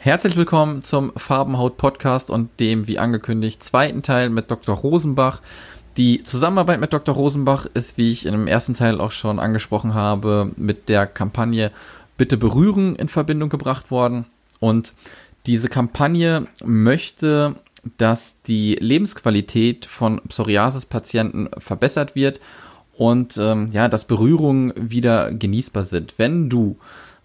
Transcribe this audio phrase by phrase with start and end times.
[0.00, 4.76] Herzlich willkommen zum Farbenhaut Podcast und dem, wie angekündigt, zweiten Teil mit Dr.
[4.76, 5.42] Rosenbach.
[5.96, 7.16] Die Zusammenarbeit mit Dr.
[7.16, 11.72] Rosenbach ist, wie ich in dem ersten Teil auch schon angesprochen habe, mit der Kampagne
[12.16, 14.26] Bitte berühren in Verbindung gebracht worden.
[14.60, 14.94] Und
[15.46, 17.56] diese Kampagne möchte,
[17.96, 22.38] dass die Lebensqualität von Psoriasis-Patienten verbessert wird
[22.96, 26.14] und ähm, ja, dass Berührungen wieder genießbar sind.
[26.18, 26.76] Wenn du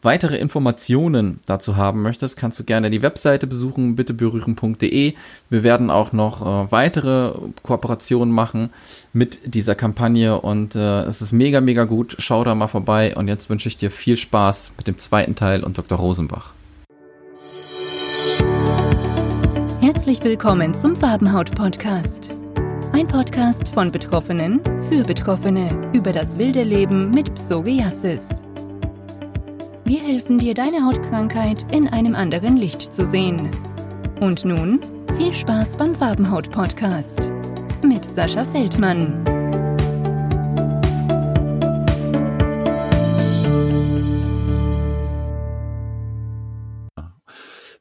[0.03, 5.13] weitere Informationen dazu haben möchtest, kannst du gerne die Webseite besuchen, bitteberühren.de.
[5.49, 8.69] Wir werden auch noch äh, weitere Kooperationen machen
[9.13, 12.15] mit dieser Kampagne und äh, es ist mega, mega gut.
[12.19, 15.63] Schau da mal vorbei und jetzt wünsche ich dir viel Spaß mit dem zweiten Teil
[15.63, 15.97] und Dr.
[15.97, 16.53] Rosenbach.
[19.81, 22.29] Herzlich willkommen zum Farbenhaut-Podcast.
[22.93, 28.27] Ein Podcast von Betroffenen für Betroffene über das wilde Leben mit Psoriasis.
[29.85, 33.51] Wir helfen dir, deine Hautkrankheit in einem anderen Licht zu sehen.
[34.21, 34.79] Und nun
[35.17, 37.29] viel Spaß beim Farbenhaut-Podcast
[37.83, 39.21] mit Sascha Feldmann.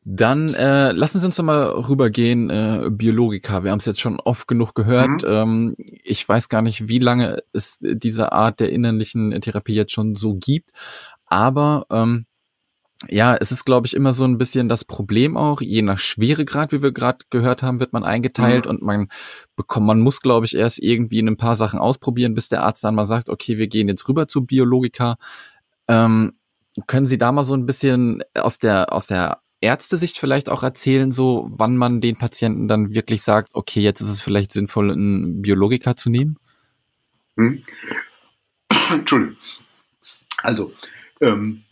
[0.05, 3.65] Dann äh, lassen Sie uns doch mal rübergehen, äh, Biologika.
[3.65, 5.23] Wir haben es jetzt schon oft genug gehört.
[5.23, 5.29] Mhm.
[5.29, 10.15] Ähm, ich weiß gar nicht, wie lange es diese Art der innerlichen Therapie jetzt schon
[10.15, 10.73] so gibt.
[11.33, 12.27] Aber ähm,
[13.09, 15.63] ja, es ist, glaube ich, immer so ein bisschen das Problem auch.
[15.63, 18.71] Je nach Schweregrad, wie wir gerade gehört haben, wird man eingeteilt mhm.
[18.71, 19.09] und man
[19.57, 22.85] bekommt, man muss, glaube ich, erst irgendwie in ein paar Sachen ausprobieren, bis der Arzt
[22.85, 25.17] dann mal sagt, okay, wir gehen jetzt rüber zu Biologika.
[25.89, 26.35] Ähm,
[26.87, 31.13] können Sie da mal so ein bisschen aus der aus der Ärztesicht vielleicht auch erzählen,
[31.13, 35.41] so wann man den Patienten dann wirklich sagt, okay, jetzt ist es vielleicht sinnvoll, einen
[35.41, 36.37] Biologiker zu nehmen?
[37.39, 37.63] Hm.
[38.93, 39.39] Entschuldigung.
[40.43, 40.71] Also
[41.23, 41.63] ähm,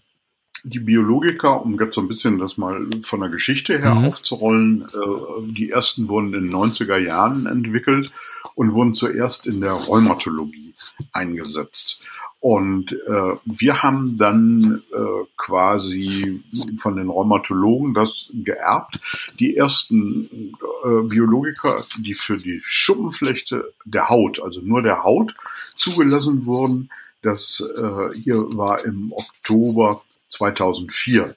[0.62, 4.06] die Biologiker, um jetzt so ein bisschen das mal von der Geschichte her mhm.
[4.06, 8.12] aufzurollen, äh, die ersten wurden in den 90er Jahren entwickelt
[8.54, 10.74] und wurden zuerst in der Rheumatologie
[11.12, 12.00] eingesetzt.
[12.40, 16.42] Und äh, wir haben dann äh, quasi
[16.78, 18.98] von den Rheumatologen das geerbt.
[19.38, 25.34] Die ersten äh, Biologiker, die für die Schuppenflechte der Haut, also nur der Haut,
[25.74, 26.90] zugelassen wurden,
[27.22, 31.34] das äh, hier war im Oktober 2004.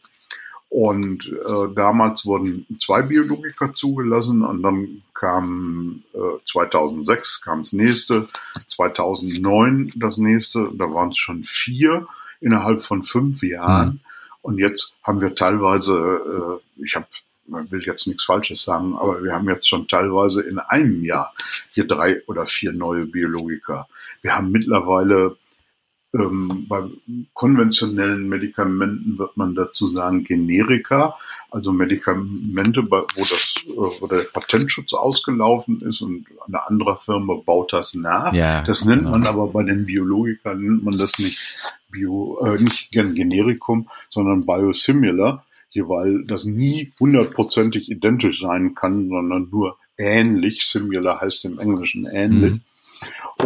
[0.69, 8.27] Und äh, damals wurden zwei Biologiker zugelassen und dann kam äh, 2006 kam das nächste,
[8.67, 12.07] 2009 das nächste, da waren es schon vier
[12.41, 13.87] innerhalb von fünf Jahren.
[13.87, 13.99] Mhm.
[14.41, 17.07] Und jetzt haben wir teilweise, äh, ich habe
[17.45, 21.33] man will jetzt nichts Falsches sagen, aber wir haben jetzt schon teilweise in einem Jahr
[21.73, 23.87] hier drei oder vier neue Biologiker.
[24.21, 25.37] Wir haben mittlerweile
[26.13, 26.83] ähm, bei
[27.33, 31.15] konventionellen Medikamenten wird man dazu sagen Generika,
[31.49, 37.73] also Medikamente, wo, das, äh, wo der Patentschutz ausgelaufen ist und eine andere Firma baut
[37.73, 38.31] das nach.
[38.33, 39.11] Ja, das nennt genau.
[39.11, 45.45] man aber bei den Biologikern, nennt man das nicht Bio, äh, nicht Generikum, sondern Biosimilar,
[45.75, 50.63] weil das nie hundertprozentig identisch sein kann, sondern nur ähnlich.
[50.65, 52.53] Similar heißt im Englischen ähnlich.
[52.53, 52.61] Mhm.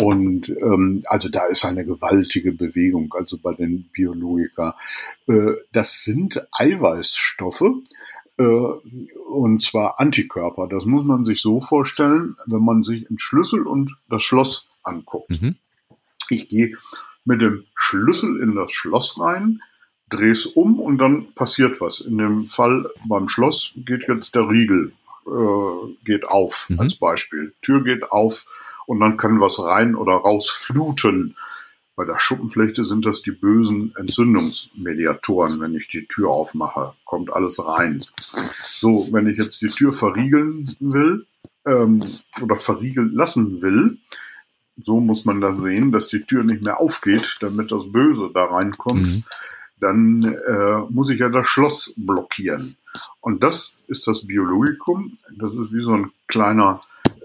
[0.01, 4.75] Und ähm, also da ist eine gewaltige Bewegung, also bei den Biologika.
[5.27, 7.63] Äh, das sind Eiweißstoffe,
[8.37, 10.67] äh, und zwar Antikörper.
[10.67, 15.41] Das muss man sich so vorstellen, wenn man sich ein Schlüssel und das Schloss anguckt.
[15.41, 15.55] Mhm.
[16.29, 16.73] Ich gehe
[17.25, 19.61] mit dem Schlüssel in das Schloss rein,
[20.09, 21.99] drehe es um und dann passiert was.
[21.99, 24.93] In dem Fall beim Schloss geht jetzt der Riegel,
[25.27, 26.79] äh, geht auf mhm.
[26.79, 27.53] als Beispiel.
[27.61, 28.45] Tür geht auf
[28.85, 31.35] und dann kann was rein oder raus fluten.
[31.95, 35.59] Bei der Schuppenflechte sind das die bösen Entzündungsmediatoren.
[35.59, 38.01] Wenn ich die Tür aufmache, kommt alles rein.
[38.53, 41.25] So, wenn ich jetzt die Tür verriegeln will
[41.65, 42.03] ähm,
[42.41, 43.97] oder verriegeln lassen will,
[44.83, 48.45] so muss man das sehen, dass die Tür nicht mehr aufgeht, damit das Böse da
[48.45, 49.23] reinkommt, mhm.
[49.79, 52.77] Dann äh, muss ich ja das Schloss blockieren.
[53.21, 55.17] Und das ist das Biologikum.
[55.37, 56.79] Das ist wie so ein kleiner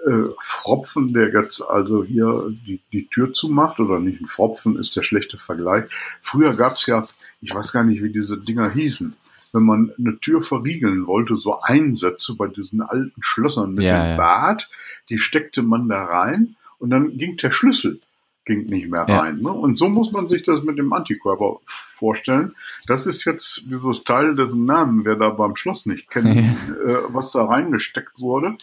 [0.07, 4.95] äh, Fropfen, der jetzt also hier die, die Tür zumacht, oder nicht ein Fropfen, ist
[4.97, 5.85] der schlechte Vergleich.
[6.21, 7.07] Früher gab es ja,
[7.41, 9.17] ich weiß gar nicht, wie diese Dinger hießen,
[9.53, 14.17] wenn man eine Tür verriegeln wollte, so Einsätze bei diesen alten Schlössern mit ja, dem
[14.17, 14.69] Bad,
[15.09, 18.01] die steckte man da rein und dann ging der Schlüssel
[18.45, 19.39] ging nicht mehr rein.
[19.41, 19.43] Ja.
[19.43, 19.53] Ne?
[19.53, 21.61] Und so muss man sich das mit dem Antikörper
[22.03, 22.57] vorstellen,
[22.89, 27.31] das ist jetzt dieses Teil, dessen Namen wir da beim Schloss nicht kennen, äh, was
[27.31, 28.57] da reingesteckt wurde.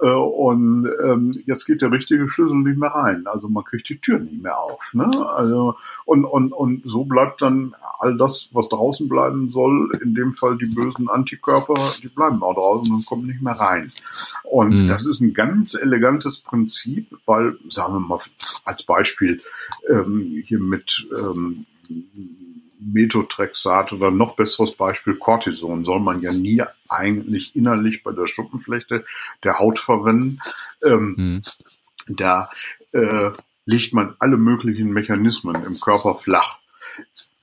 [0.00, 3.26] Äh, und ähm, jetzt geht der richtige Schlüssel nicht mehr rein.
[3.26, 4.94] Also man kriegt die Tür nicht mehr auf.
[4.94, 5.10] Ne?
[5.34, 5.74] Also,
[6.06, 10.56] und, und, und so bleibt dann all das, was draußen bleiben soll, in dem Fall
[10.56, 13.92] die bösen Antikörper, die bleiben auch draußen und kommen nicht mehr rein.
[14.44, 14.88] Und mhm.
[14.88, 18.20] das ist ein ganz elegantes Prinzip, weil, sagen wir mal
[18.64, 19.42] als Beispiel,
[19.90, 21.66] ähm, hier mit ähm,
[22.80, 29.04] Methotrexat oder noch besseres Beispiel Cortison soll man ja nie eigentlich innerlich bei der Schuppenflechte
[29.44, 30.40] der Haut verwenden.
[30.84, 31.42] Ähm, mhm.
[32.08, 32.50] Da
[32.92, 33.30] äh,
[33.66, 36.58] legt man alle möglichen Mechanismen im Körper flach.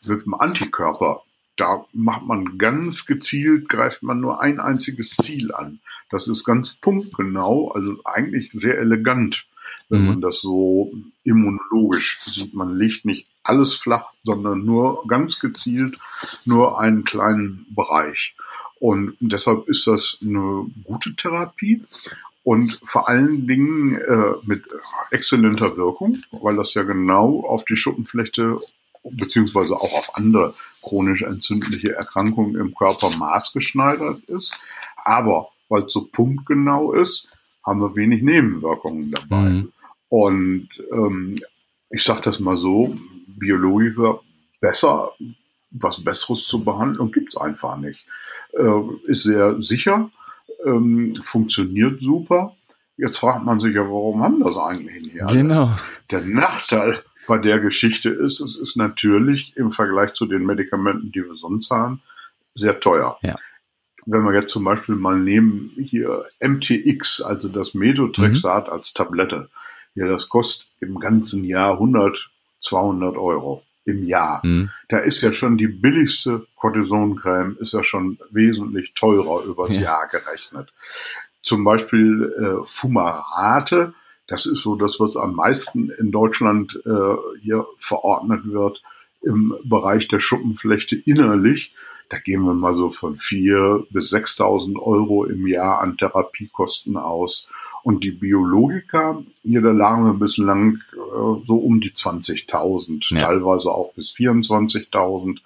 [0.06, 1.24] Mit dem Antikörper,
[1.56, 5.80] da macht man ganz gezielt, greift man nur ein einziges Ziel an.
[6.10, 9.48] Das ist ganz punktgenau, also eigentlich sehr elegant
[9.90, 10.08] wenn mhm.
[10.08, 10.92] man das so
[11.24, 12.54] immunologisch sieht.
[12.54, 15.98] Man legt nicht alles flach, sondern nur ganz gezielt
[16.46, 18.36] nur einen kleinen Bereich.
[18.80, 21.84] Und deshalb ist das eine gute Therapie
[22.44, 24.64] und vor allen Dingen äh, mit
[25.12, 28.60] exzellenter Wirkung, weil das ja genau auf die Schuppenflechte
[29.18, 34.54] beziehungsweise auch auf andere chronisch entzündliche Erkrankungen im Körper maßgeschneidert ist.
[34.96, 37.28] Aber weil es so punktgenau ist,
[37.68, 39.50] haben wir wenig Nebenwirkungen dabei.
[39.50, 39.74] Mhm.
[40.10, 41.36] Und ähm,
[41.90, 42.96] ich sage das mal so,
[43.28, 44.22] Biologiker
[44.62, 45.12] besser,
[45.72, 48.06] was Besseres zur Behandlung gibt's einfach nicht.
[48.54, 50.10] Äh, ist sehr sicher,
[50.66, 52.56] ähm, funktioniert super.
[52.96, 55.38] Jetzt fragt man sich ja, warum haben das eigentlich nicht alle?
[55.38, 55.70] Genau.
[56.10, 61.24] Der Nachteil bei der Geschichte ist, es ist natürlich im Vergleich zu den Medikamenten, die
[61.24, 62.02] wir sonst haben,
[62.56, 63.20] sehr teuer.
[63.22, 63.36] Ja
[64.08, 68.74] wenn wir jetzt zum Beispiel mal nehmen, hier MTX, also das Methotrexat mhm.
[68.74, 69.50] als Tablette,
[69.96, 72.30] ja, das kostet im ganzen Jahr 100,
[72.62, 74.42] 200 Euro im Jahr.
[74.46, 74.70] Mhm.
[74.90, 79.82] Da ist ja schon die billigste Cortisoncreme, ist ja schon wesentlich teurer übers ja.
[79.82, 80.72] Jahr gerechnet.
[81.42, 83.94] Zum Beispiel äh, Fumarate,
[84.28, 88.82] das ist so das, was am meisten in Deutschland äh, hier verordnet wird
[89.22, 91.74] im Bereich der Schuppenflechte innerlich.
[92.10, 97.48] Da gehen wir mal so von vier bis 6.000 Euro im Jahr an Therapiekosten aus.
[97.84, 100.98] Und die Biologiker, hier, da lagen wir bislang äh,
[101.46, 103.28] so um die 20.000, ja.
[103.28, 105.40] teilweise auch bis 24.000.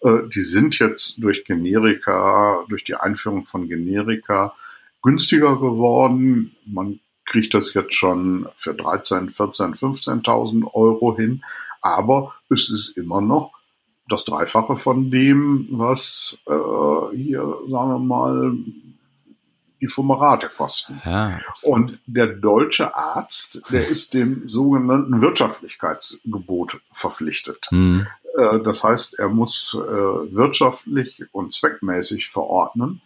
[0.00, 4.54] Äh, die sind jetzt durch Generika, durch die Einführung von Generika
[5.02, 6.54] günstiger geworden.
[6.66, 11.42] Man kriegt das jetzt schon für 13, 14, 15.000 Euro hin.
[11.80, 13.52] Aber es ist immer noch
[14.08, 18.56] das Dreifache von dem, was äh, hier, sagen wir mal,
[19.80, 21.00] die Fumarate kosten.
[21.04, 21.38] Ja.
[21.62, 27.68] Und der deutsche Arzt, der ist dem sogenannten Wirtschaftlichkeitsgebot verpflichtet.
[27.70, 28.06] Mhm.
[28.36, 29.86] Äh, das heißt, er muss äh,
[30.34, 33.02] wirtschaftlich und zweckmäßig verordnen.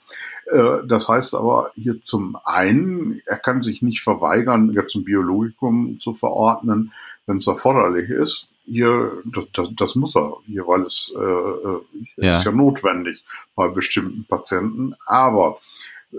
[0.46, 5.98] Äh, das heißt aber hier zum einen, er kann sich nicht verweigern, jetzt ein Biologikum
[6.00, 6.92] zu verordnen,
[7.26, 12.26] wenn es erforderlich ist hier, das, das, das muss er hier, weil es äh, äh,
[12.26, 12.38] ja.
[12.38, 13.24] ist ja notwendig
[13.54, 14.94] bei bestimmten Patienten.
[15.06, 15.58] Aber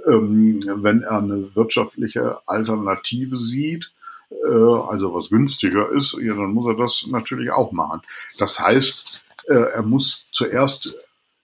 [0.08, 3.92] ähm, wenn er eine wirtschaftliche Alternative sieht,
[4.32, 8.02] äh, also was günstiger ist, ja, dann muss er das natürlich auch machen.
[8.38, 10.98] Das heißt, äh, er muss zuerst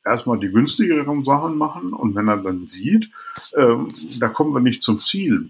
[0.06, 3.10] erstmal die günstigeren Sachen machen und wenn er dann sieht,
[3.54, 3.76] äh,
[4.20, 5.50] da kommen wir nicht zum Ziel.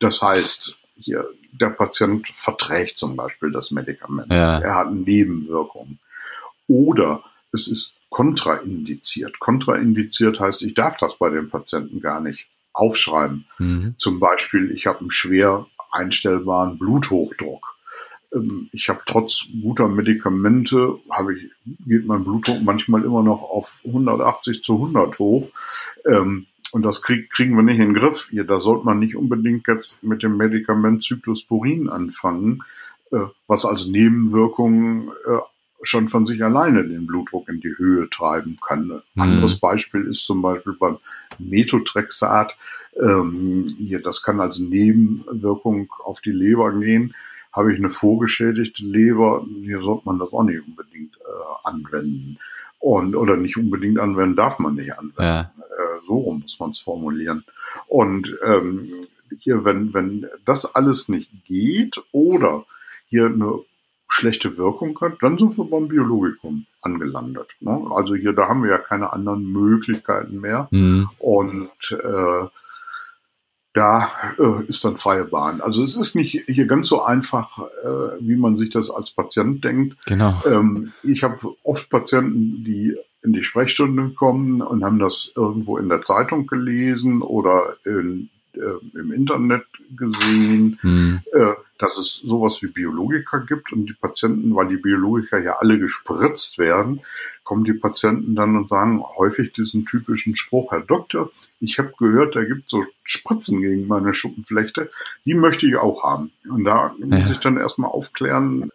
[0.00, 4.32] Das heißt, hier der Patient verträgt zum Beispiel das Medikament.
[4.32, 4.58] Ja.
[4.58, 5.98] Er hat Nebenwirkungen.
[6.68, 7.22] Oder
[7.52, 9.38] es ist kontraindiziert.
[9.38, 13.46] Kontraindiziert heißt, ich darf das bei den Patienten gar nicht aufschreiben.
[13.58, 13.94] Mhm.
[13.98, 17.76] Zum Beispiel, ich habe einen schwer einstellbaren Bluthochdruck.
[18.32, 21.50] Ähm, ich habe trotz guter Medikamente, habe ich,
[21.86, 25.48] geht mein Blutdruck manchmal immer noch auf 180 zu 100 hoch.
[26.06, 28.28] Ähm, und das krieg, kriegen wir nicht in den Griff.
[28.30, 32.62] Hier, da sollte man nicht unbedingt jetzt mit dem Medikament Cyclosporin anfangen,
[33.12, 35.38] äh, was als Nebenwirkung äh,
[35.82, 38.90] schon von sich alleine den Blutdruck in die Höhe treiben kann.
[38.90, 39.22] Ein mhm.
[39.22, 40.98] anderes Beispiel ist zum Beispiel beim
[41.38, 42.56] Methotrexat.
[43.00, 47.14] Ähm, hier, das kann als Nebenwirkung auf die Leber gehen.
[47.52, 52.38] Habe ich eine vorgeschädigte Leber, hier sollte man das auch nicht unbedingt äh, anwenden.
[52.82, 55.22] Und, oder nicht unbedingt anwenden, darf man nicht anwenden.
[55.22, 55.40] Ja.
[55.40, 57.44] Äh, so rum muss man es formulieren.
[57.86, 58.88] Und ähm,
[59.38, 62.64] hier, wenn, wenn das alles nicht geht oder
[63.06, 63.60] hier eine
[64.08, 67.54] schlechte Wirkung hat, dann sind wir beim Biologikum angelandet.
[67.60, 67.86] Ne?
[67.94, 70.66] Also hier, da haben wir ja keine anderen Möglichkeiten mehr.
[70.72, 71.08] Mhm.
[71.20, 72.46] Und äh,
[73.74, 75.60] da äh, ist dann freie Bahn.
[75.60, 79.64] Also es ist nicht hier ganz so einfach, äh, wie man sich das als Patient
[79.64, 79.96] denkt.
[80.06, 80.40] Genau.
[80.46, 85.88] Ähm, ich habe oft Patienten, die in die Sprechstunde kommen und haben das irgendwo in
[85.88, 89.64] der Zeitung gelesen oder in, äh, im Internet
[89.96, 91.20] gesehen, hm.
[91.32, 95.78] äh, dass es sowas wie Biologiker gibt und die Patienten, weil die Biologiker ja alle
[95.78, 97.00] gespritzt werden,
[97.44, 101.30] kommen die Patienten dann und sagen häufig diesen typischen Spruch, Herr Doktor,
[101.60, 104.90] ich habe gehört, da gibt so Spritzen gegen meine Schuppenflechte,
[105.24, 106.30] die möchte ich auch haben.
[106.48, 107.06] Und da ja.
[107.06, 108.70] muss ich dann erstmal aufklären,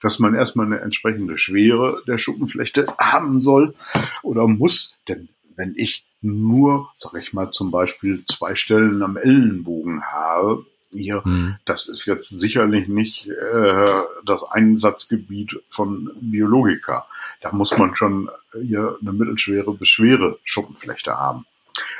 [0.00, 3.74] dass man erstmal eine entsprechende Schwere der Schuppenflechte haben soll
[4.22, 10.02] oder muss, denn wenn ich nur, sag ich mal, zum Beispiel zwei Stellen am Ellenbogen
[10.04, 11.56] habe, hier, mhm.
[11.64, 13.86] das ist jetzt sicherlich nicht äh,
[14.26, 17.06] das Einsatzgebiet von Biologika.
[17.40, 21.46] Da muss man schon hier eine mittelschwere bis schwere Schuppenflechte haben.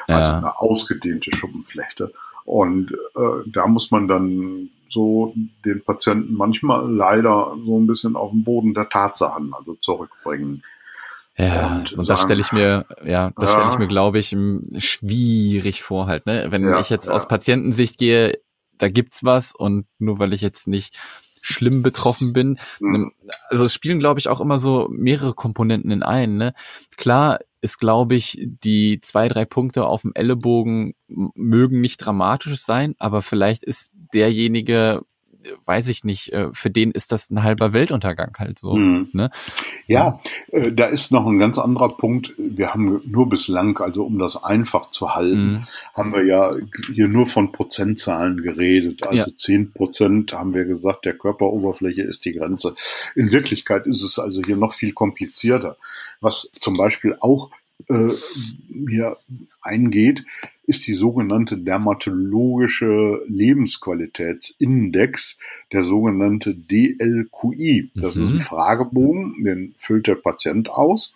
[0.08, 0.16] Ja.
[0.16, 2.12] Also eine ausgedehnte Schuppenflechte.
[2.44, 8.30] Und äh, da muss man dann so den Patienten manchmal leider so ein bisschen auf
[8.30, 10.62] den Boden der Tatsachen also zurückbringen.
[11.36, 14.36] Ja, und, und das stelle ich mir, ja, das ja, stelle ich mir, glaube ich,
[14.78, 16.46] schwierig vor halt, ne?
[16.50, 17.14] Wenn ja, ich jetzt ja.
[17.14, 18.38] aus Patientensicht gehe,
[18.76, 20.98] da gibt's was und nur weil ich jetzt nicht
[21.40, 22.58] schlimm betroffen bin.
[22.80, 23.12] Mhm.
[23.48, 26.36] Also es spielen, glaube ich, auch immer so mehrere Komponenten in ein.
[26.36, 26.54] Ne?
[26.96, 32.94] Klar ist, glaube ich, die zwei, drei Punkte auf dem Ellenbogen mögen nicht dramatisch sein,
[32.98, 35.02] aber vielleicht ist derjenige
[35.64, 38.74] weiß ich nicht, äh, für den ist das ein halber Weltuntergang halt so.
[38.74, 39.08] Mhm.
[39.12, 39.30] Ne?
[39.86, 40.20] Ja,
[40.50, 42.32] äh, da ist noch ein ganz anderer Punkt.
[42.36, 45.66] Wir haben nur bislang, also um das einfach zu halten, mhm.
[45.94, 46.52] haben wir ja
[46.92, 49.06] hier nur von Prozentzahlen geredet.
[49.06, 49.70] Also zehn ja.
[49.74, 52.74] Prozent haben wir gesagt, der Körperoberfläche ist die Grenze.
[53.14, 55.76] In Wirklichkeit ist es also hier noch viel komplizierter.
[56.20, 57.50] Was zum Beispiel auch
[57.88, 58.10] äh,
[58.88, 59.16] hier
[59.60, 60.24] eingeht,
[60.64, 65.38] ist die sogenannte dermatologische Lebensqualitätsindex,
[65.72, 67.90] der sogenannte DLQI.
[67.94, 68.24] Das mhm.
[68.24, 71.14] ist ein Fragebogen, den füllt der Patient aus.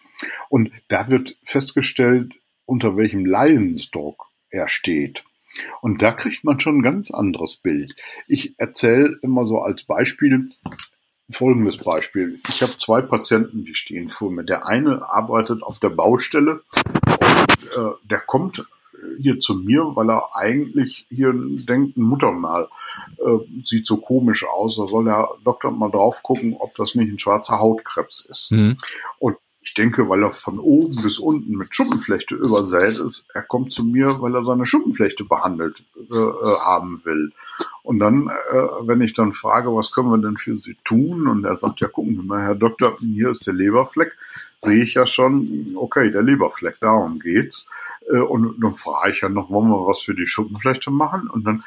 [0.48, 5.24] Und da wird festgestellt, unter welchem Leidensdruck er steht.
[5.80, 7.94] Und da kriegt man schon ein ganz anderes Bild.
[8.26, 10.50] Ich erzähle immer so als Beispiel,
[11.30, 12.38] folgendes Beispiel.
[12.48, 14.44] Ich habe zwei Patienten, die stehen vor mir.
[14.44, 16.62] Der eine arbeitet auf der Baustelle
[17.06, 18.64] und äh, der kommt
[19.18, 22.68] hier zu mir, weil er eigentlich hier denkt, ein Muttermal
[23.18, 24.76] äh, sieht so komisch aus.
[24.76, 28.52] Da soll der Doktor mal drauf gucken, ob das nicht ein schwarzer Hautkrebs ist.
[28.52, 28.76] Mhm.
[29.18, 33.72] Und ich denke, weil er von oben bis unten mit Schuppenflechte übersät ist, er kommt
[33.72, 37.32] zu mir, weil er seine Schuppenflechte behandelt äh, äh, haben will.
[37.82, 41.26] Und dann, äh, wenn ich dann frage, was können wir denn für Sie tun?
[41.26, 44.16] Und er sagt, ja, gucken Sie mal, Herr Doktor, hier ist der Leberfleck,
[44.60, 47.66] sehe ich ja schon, okay, der Leberfleck, darum geht's.
[48.08, 51.28] Äh, und dann frage ich ja noch, wollen wir was für die Schuppenflechte machen?
[51.28, 51.60] Und dann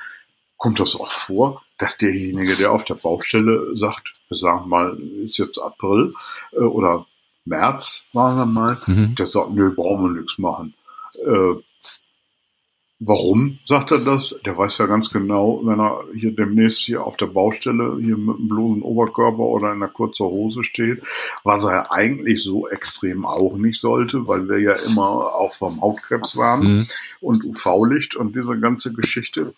[0.56, 5.38] kommt das auch vor, dass derjenige, der auf der Baustelle sagt, wir sagen mal, ist
[5.38, 6.13] jetzt April
[6.53, 7.06] äh, oder
[7.50, 9.15] März wir mal, mhm.
[9.15, 10.74] der sagt, nö, brauchen wir nichts machen.
[11.25, 11.56] Äh,
[13.00, 14.36] warum sagt er das?
[14.46, 18.38] Der weiß ja ganz genau, wenn er hier demnächst hier auf der Baustelle hier mit
[18.38, 21.01] einem bloßen Oberkörper oder in einer kurzen Hose steht,
[21.44, 26.38] was er eigentlich so extrem auch nicht sollte, weil wir ja immer auch vom Hautkrebs
[26.38, 26.88] waren mhm.
[27.22, 29.53] und UV-Licht und diese ganze Geschichte.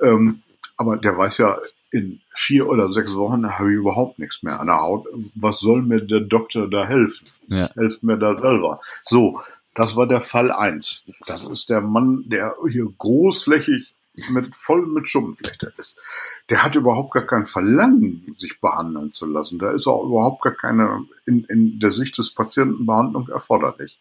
[0.00, 0.42] Ähm,
[0.76, 1.58] aber der weiß ja,
[1.90, 5.06] in vier oder sechs Wochen habe ich überhaupt nichts mehr an der Haut.
[5.34, 7.26] Was soll mir der Doktor da helfen?
[7.48, 7.70] Ja.
[7.74, 8.80] Helft mir da selber.
[9.04, 9.40] So,
[9.74, 11.04] das war der Fall eins.
[11.26, 13.94] Das ist der Mann, der hier großflächig
[14.30, 16.00] mit voll mit Schuppenflechte ist.
[16.48, 19.58] Der hat überhaupt gar kein Verlangen, sich behandeln zu lassen.
[19.58, 23.98] Da ist auch überhaupt gar keine in, in der Sicht des Patienten Behandlung erforderlich.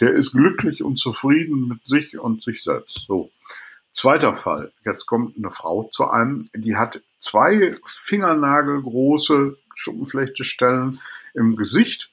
[0.00, 3.06] Der ist glücklich und zufrieden mit sich und sich selbst.
[3.06, 3.30] So.
[3.96, 4.72] Zweiter Fall.
[4.84, 11.00] Jetzt kommt eine Frau zu einem, die hat zwei fingernagelgroße Schuppenflechtestellen
[11.32, 12.10] im Gesicht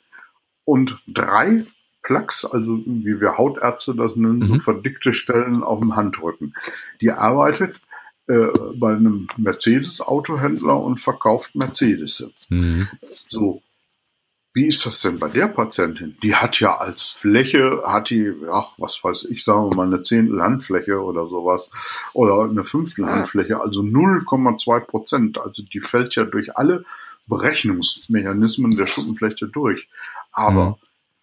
[0.63, 1.65] und drei
[2.01, 4.45] Plaques, also wie wir Hautärzte das nennen, mhm.
[4.45, 6.53] so verdickte Stellen auf dem Handrücken.
[7.01, 7.81] Die arbeitet
[8.27, 12.29] äh, bei einem Mercedes-Autohändler und verkauft Mercedes.
[12.47, 12.87] Mhm.
[13.27, 13.61] So,
[14.53, 16.15] wie ist das denn bei der Patientin?
[16.21, 20.03] Die hat ja als Fläche, hat die, ach, was weiß ich, sagen wir mal, eine
[20.03, 21.71] Zehntel Handfläche oder sowas.
[22.13, 25.37] Oder eine Fünftel Handfläche, also 0,2 Prozent.
[25.39, 26.85] Also die fällt ja durch alle
[27.25, 29.89] Berechnungsmechanismen der Schuppenflechte durch.
[30.31, 30.75] Aber mhm.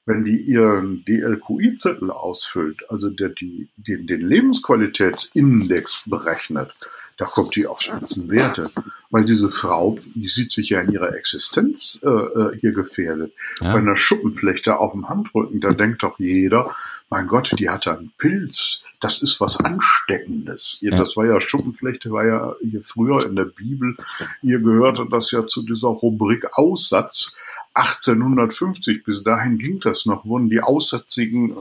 [0.07, 6.75] wenn die ihren DLQI-Zettel ausfüllt, also der die, den, den Lebensqualitätsindex berechnet,
[7.21, 8.71] da kommt die auf Spitzenwerte.
[9.11, 13.35] Weil diese Frau, die sieht sich ja in ihrer Existenz äh, äh, hier gefährdet.
[13.61, 13.75] Ja.
[13.75, 16.71] Bei einer Schuppenflechte auf dem Handrücken, da denkt doch jeder,
[17.11, 18.81] mein Gott, die hat einen Pilz.
[19.01, 20.79] Das ist was Ansteckendes.
[20.81, 20.97] Ja.
[20.97, 23.97] Das war ja, Schuppenflechte war ja hier früher in der Bibel,
[24.43, 27.35] ihr gehörte das ja zu dieser Rubrik Aussatz.
[27.75, 31.57] 1850, bis dahin ging das noch, wurden die Aussätzigen,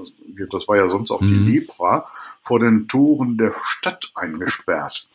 [0.52, 1.48] das war ja sonst auch die mhm.
[1.48, 2.06] Lepra,
[2.42, 5.08] vor den Toren der Stadt eingesperrt,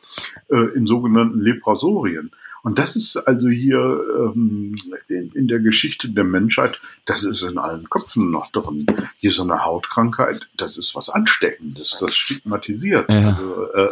[0.48, 2.30] äh, in sogenannten Leprasorien.
[2.62, 4.74] Und das ist also hier ähm,
[5.08, 8.86] in, in, der Geschichte der Menschheit, das ist in allen Köpfen noch drin.
[9.18, 13.12] Hier so eine Hautkrankheit, das ist was Ansteckendes, das stigmatisiert.
[13.12, 13.28] Ja.
[13.28, 13.88] Also, äh,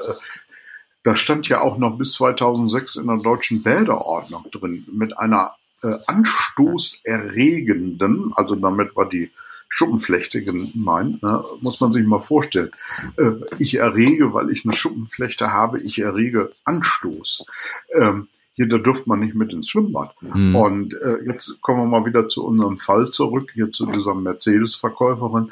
[1.04, 5.98] da stand ja auch noch bis 2006 in der deutschen Bäderordnung drin mit einer äh,
[6.06, 9.30] anstoßerregenden, also damit war die
[9.74, 12.72] Schuppenflechte gemeint, ne, muss man sich mal vorstellen.
[13.16, 17.46] Äh, ich errege, weil ich eine Schuppenflechte habe, ich errege Anstoß.
[17.94, 20.14] Ähm, hier, da dürft man nicht mit ins Schwimmbad.
[20.20, 20.54] Mhm.
[20.54, 25.50] Und äh, jetzt kommen wir mal wieder zu unserem Fall zurück, hier zu dieser Mercedes-Verkäuferin.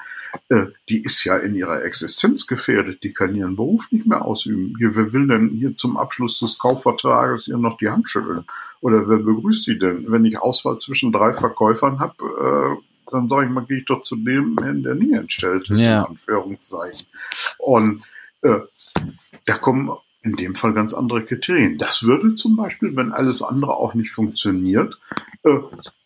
[0.50, 4.74] Äh, die ist ja in ihrer Existenz gefährdet, die kann ihren Beruf nicht mehr ausüben.
[4.76, 8.44] Hier, wer will denn hier zum Abschluss des Kaufvertrages ihr noch die Hand schütteln?
[8.82, 10.04] Oder wer begrüßt die denn?
[10.08, 14.02] Wenn ich Auswahl zwischen drei Verkäufern habe, äh, dann sage ich mal, gehe ich doch
[14.02, 16.02] zu dem hin, der nie entstellt ist, ja.
[16.02, 17.06] in Anführungszeichen.
[17.58, 18.02] Und
[18.42, 18.60] äh,
[19.46, 19.90] da kommen
[20.22, 21.78] in dem Fall ganz andere Kriterien.
[21.78, 24.98] Das würde zum Beispiel, wenn alles andere auch nicht funktioniert,
[25.44, 25.58] äh,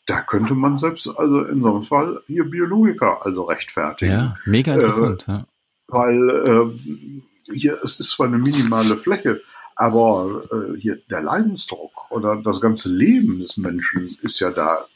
[0.06, 4.12] da könnte man selbst also in so einem Fall hier Biologiker also rechtfertigen.
[4.12, 5.26] Ja, mega interessant.
[5.28, 5.46] Äh, ja.
[5.88, 9.40] Weil äh, hier es ist zwar eine minimale Fläche,
[9.76, 14.86] aber äh, hier der Leidensdruck oder das ganze Leben des Menschen ist ja da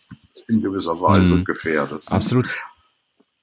[0.49, 1.45] in gewisser Weise mhm.
[1.45, 2.02] gefährdet.
[2.09, 2.49] Absolut.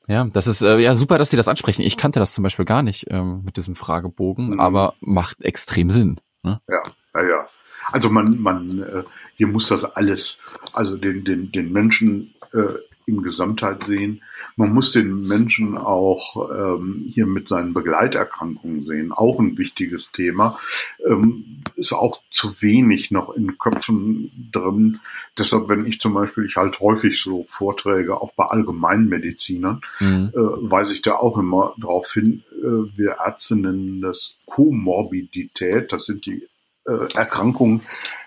[0.07, 1.81] Ja, das ist äh, ja super, dass Sie das ansprechen.
[1.81, 4.59] Ich kannte das zum Beispiel gar nicht ähm, mit diesem Fragebogen, mhm.
[4.59, 6.19] aber macht extrem Sinn.
[6.43, 6.61] Ne?
[6.67, 6.83] Ja,
[7.15, 7.45] ja, ja.
[7.91, 9.03] Also man, man, äh,
[9.35, 10.39] hier muss das alles,
[10.73, 14.21] also den, den, den Menschen äh, in Gesamtheit sehen.
[14.55, 19.11] Man muss den Menschen auch ähm, hier mit seinen Begleiterkrankungen sehen.
[19.11, 20.57] Auch ein wichtiges Thema.
[21.05, 24.99] Ähm, ist auch zu wenig noch in Köpfen drin.
[25.37, 30.31] Deshalb, wenn ich zum Beispiel, ich halte häufig so Vorträge, auch bei Allgemeinmedizinern, mhm.
[30.33, 30.37] äh,
[30.71, 35.91] weise ich da auch immer darauf hin, äh, wir Ärzte nennen das Komorbidität.
[35.91, 36.47] Das sind die
[36.85, 37.81] äh, Erkrankungen,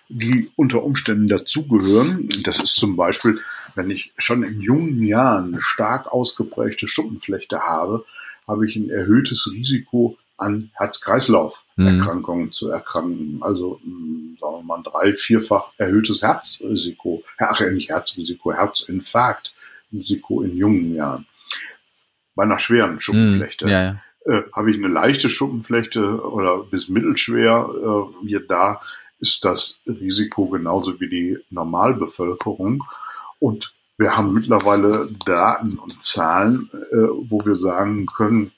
[0.08, 2.28] die unter Umständen dazugehören.
[2.42, 3.40] Das ist zum Beispiel,
[3.78, 8.04] wenn ich schon in jungen Jahren eine stark ausgeprägte Schuppenflechte habe,
[8.46, 12.52] habe ich ein erhöhtes Risiko an Herz-Kreislauf-Erkrankungen mhm.
[12.52, 13.38] zu erkranken.
[13.40, 17.22] Also, hm, sagen wir mal, drei-, vierfach erhöhtes Herzrisiko.
[17.38, 21.26] Ach, nicht Herzrisiko, Herzinfarkt-Risiko in jungen Jahren.
[22.34, 23.66] Bei einer schweren Schuppenflechte.
[23.66, 24.02] Mhm, ja, ja.
[24.26, 28.80] Äh, habe ich eine leichte Schuppenflechte oder bis mittelschwer, äh, da
[29.20, 32.84] ist das Risiko genauso wie die Normalbevölkerung.
[33.38, 36.96] Und wir haben mittlerweile Daten und Zahlen, äh,
[37.28, 38.52] wo wir sagen können,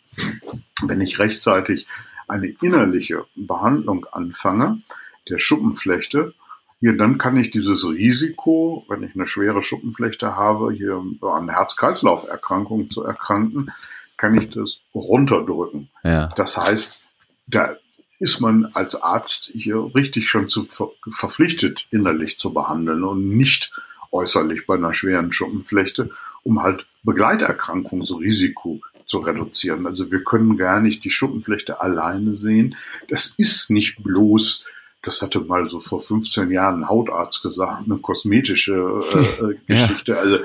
[0.82, 1.86] wenn ich rechtzeitig
[2.28, 4.82] eine innerliche Behandlung anfange,
[5.28, 6.34] der Schuppenflechte,
[6.80, 12.88] hier, dann kann ich dieses Risiko, wenn ich eine schwere Schuppenflechte habe, hier an Herz-Kreislauf-Erkrankungen
[12.88, 13.70] zu erkranken,
[14.16, 15.90] kann ich das runterdrücken.
[16.04, 16.28] Ja.
[16.36, 17.02] Das heißt,
[17.46, 17.76] da
[18.18, 23.72] ist man als Arzt hier richtig schon zu ver verpflichtet, innerlich zu behandeln und nicht
[24.12, 26.10] äußerlich bei einer schweren Schuppenflechte,
[26.42, 29.86] um halt Begleiterkrankungsrisiko zu reduzieren.
[29.86, 32.76] Also wir können gar nicht die Schuppenflechte alleine sehen.
[33.08, 34.64] Das ist nicht bloß
[35.02, 39.18] das hatte mal so vor 15 Jahren ein Hautarzt gesagt, eine kosmetische äh,
[39.50, 40.12] äh Geschichte.
[40.12, 40.18] Ja.
[40.18, 40.38] Also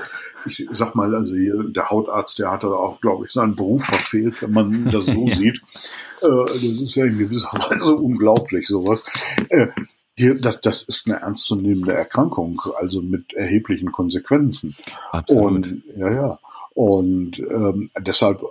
[0.46, 4.40] ich sag mal, also hier, der Hautarzt, der hatte auch, glaube ich, seinen Beruf verfehlt,
[4.40, 5.36] wenn man das so ja.
[5.36, 5.56] sieht.
[6.22, 9.04] Äh, das ist ja in gewisser Weise unglaublich, sowas.
[9.50, 9.68] Äh,
[10.16, 14.74] hier, das, das ist eine ernstzunehmende Erkrankung, also mit erheblichen Konsequenzen.
[15.12, 15.46] Absolut.
[15.46, 16.38] Und ja, ja.
[16.74, 18.42] Und ähm, deshalb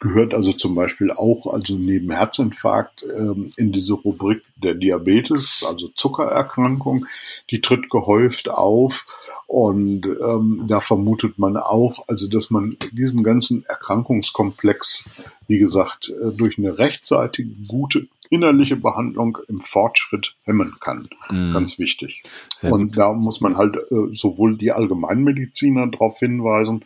[0.00, 5.88] gehört also zum Beispiel auch, also neben Herzinfarkt, ähm, in diese Rubrik der Diabetes, also
[5.96, 7.06] Zuckererkrankung,
[7.50, 9.06] die tritt gehäuft auf.
[9.46, 15.04] Und ähm, da vermutet man auch, also dass man diesen ganzen Erkrankungskomplex
[15.48, 21.08] wie gesagt, äh, durch eine rechtzeitige, gute innerliche Behandlung im Fortschritt hemmen kann.
[21.30, 21.54] Mhm.
[21.54, 22.22] Ganz wichtig.
[22.54, 22.98] Sehr und gut.
[22.98, 26.84] da muss man halt äh, sowohl die Allgemeinmediziner darauf hinweisen,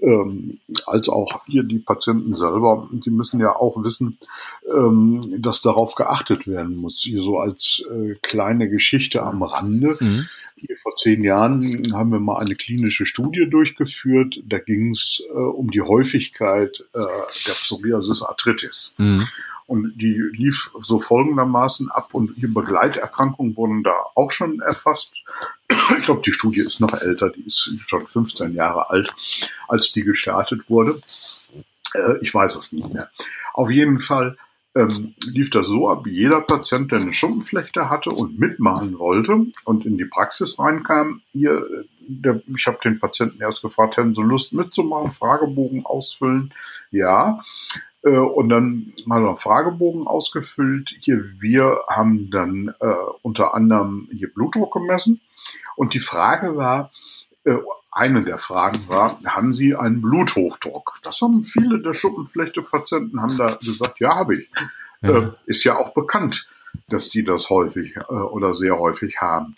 [0.00, 2.88] ähm, als auch hier die Patienten selber.
[2.92, 4.18] Die müssen ja auch wissen,
[4.72, 7.00] ähm, dass darauf geachtet werden muss.
[7.00, 9.96] Hier so als äh, kleine Geschichte am Rande.
[9.98, 10.26] Mhm.
[10.56, 11.60] Hier vor zehn Jahren
[11.92, 14.40] haben wir mal eine klinische Studie durchgeführt.
[14.46, 18.92] Da ging es äh, um die Häufigkeit äh, der Psoriasis Arthritis.
[18.98, 19.26] Mhm.
[19.66, 25.14] Und die lief so folgendermaßen ab und die Begleiterkrankungen wurden da auch schon erfasst.
[25.68, 29.14] Ich glaube, die Studie ist noch älter, die ist schon 15 Jahre alt,
[29.68, 31.00] als die gestartet wurde.
[31.94, 33.08] Äh, ich weiß es nicht mehr.
[33.54, 34.36] Auf jeden Fall
[34.74, 39.86] ähm, lief das so ab, jeder Patient, der eine Schuppenflechte hatte und mitmachen wollte und
[39.86, 41.64] in die Praxis reinkam, hier,
[42.00, 46.52] der, ich habe den Patienten erst gefragt, hätten Sie Lust mitzumachen, Fragebogen ausfüllen?
[46.90, 47.40] Ja.
[48.04, 50.94] Äh, und dann mal noch Fragebogen ausgefüllt.
[51.00, 55.20] Hier, wir haben dann äh, unter anderem hier Blutdruck gemessen.
[55.76, 56.90] Und die Frage war,
[57.44, 57.56] äh,
[57.90, 60.98] eine der Fragen war, haben Sie einen Bluthochdruck?
[61.02, 64.50] Das haben viele der Schuppenflechte-Patienten haben da gesagt, ja, habe ich.
[65.00, 65.18] Ja.
[65.18, 66.48] Äh, ist ja auch bekannt,
[66.88, 69.56] dass die das häufig äh, oder sehr häufig haben.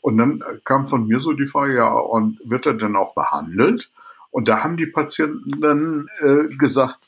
[0.00, 3.90] Und dann kam von mir so die Frage, ja, und wird er denn auch behandelt?
[4.30, 6.98] Und da haben die Patienten dann äh, gesagt,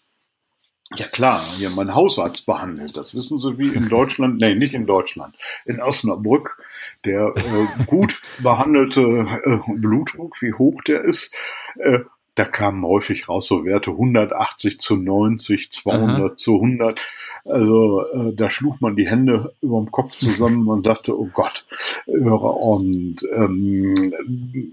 [0.96, 2.96] ja klar, hier mein Hausarzt behandelt.
[2.96, 6.59] Das wissen Sie wie in Deutschland, nee, nicht in Deutschland, in Osnabrück,
[7.05, 11.33] der äh, gut behandelte äh, Blutdruck, wie hoch der ist,
[11.79, 12.00] äh,
[12.36, 16.36] da kamen häufig raus so Werte 180 zu 90, 200 Aha.
[16.36, 17.00] zu 100.
[17.44, 21.66] Also äh, da schlug man die Hände über dem Kopf zusammen und sagte, oh Gott.
[22.06, 24.14] Und ähm,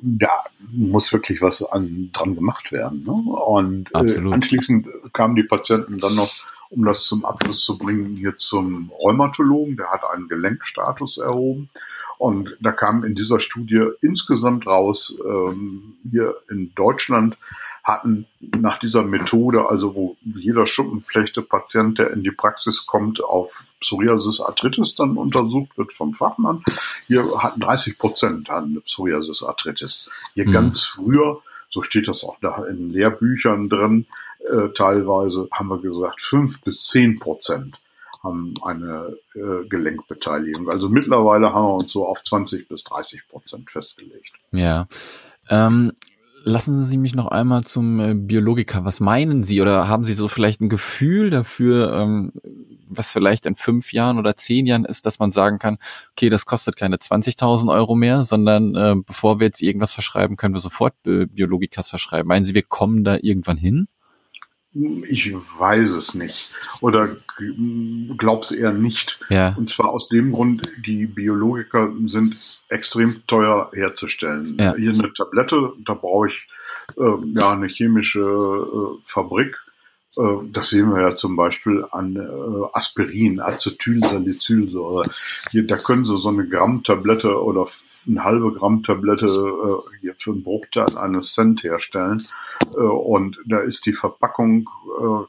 [0.02, 3.04] da muss wirklich was an, dran gemacht werden.
[3.04, 3.12] Ne?
[3.12, 6.30] Und äh, anschließend kamen die Patienten dann noch
[6.70, 9.78] um das zum Abschluss zu bringen, hier zum Rheumatologen.
[9.78, 11.70] Der hat einen Gelenkstatus erhoben.
[12.18, 17.38] Und da kam in dieser Studie insgesamt raus, ähm, hier in Deutschland
[17.84, 24.42] hatten nach dieser Methode, also wo jeder Schuppenflechte-Patient, der in die Praxis kommt, auf Psoriasis
[24.42, 26.64] Arthritis dann untersucht wird vom Fachmann,
[27.06, 30.12] hier hatten 30 Prozent hatten Psoriasis Arthritis.
[30.34, 30.52] Hier mhm.
[30.52, 34.06] ganz früher, so steht das auch da in Lehrbüchern drin,
[34.52, 37.80] äh, teilweise haben wir gesagt, fünf bis zehn Prozent
[38.24, 40.70] haben eine äh, Gelenkbeteiligung.
[40.70, 44.32] Also mittlerweile haben wir uns so auf 20 bis 30 Prozent festgelegt.
[44.52, 44.88] Ja.
[45.50, 45.94] Ähm,
[46.44, 48.86] lassen Sie mich noch einmal zum äh, Biologiker.
[48.86, 52.32] Was meinen Sie oder haben Sie so vielleicht ein Gefühl dafür, ähm,
[52.90, 55.78] was vielleicht in fünf Jahren oder zehn Jahren ist, dass man sagen kann,
[56.12, 60.56] okay, das kostet keine 20.000 Euro mehr, sondern äh, bevor wir jetzt irgendwas verschreiben, können
[60.56, 62.28] wir sofort äh, Biologikas verschreiben.
[62.28, 63.88] Meinen Sie, wir kommen da irgendwann hin?
[65.04, 66.54] Ich weiß es nicht.
[66.82, 67.16] Oder
[68.18, 69.20] glaub's eher nicht.
[69.30, 69.56] Ja.
[69.58, 74.58] Und zwar aus dem Grund, die Biologiker sind extrem teuer herzustellen.
[74.60, 74.76] Ja.
[74.76, 76.48] Hier eine Tablette, da brauche ich
[76.98, 79.58] äh, ja eine chemische äh, Fabrik.
[80.18, 85.10] Äh, das sehen wir ja zum Beispiel an äh, Aspirin, Acetylsalicylsäure.
[85.54, 87.68] Da können Sie so eine Gramm-Tablette oder
[88.08, 92.26] eine halbe Gramm Tablette äh, hier für einen Bruchteil eines Cent herstellen.
[92.74, 94.70] Und da ist die Verpackung,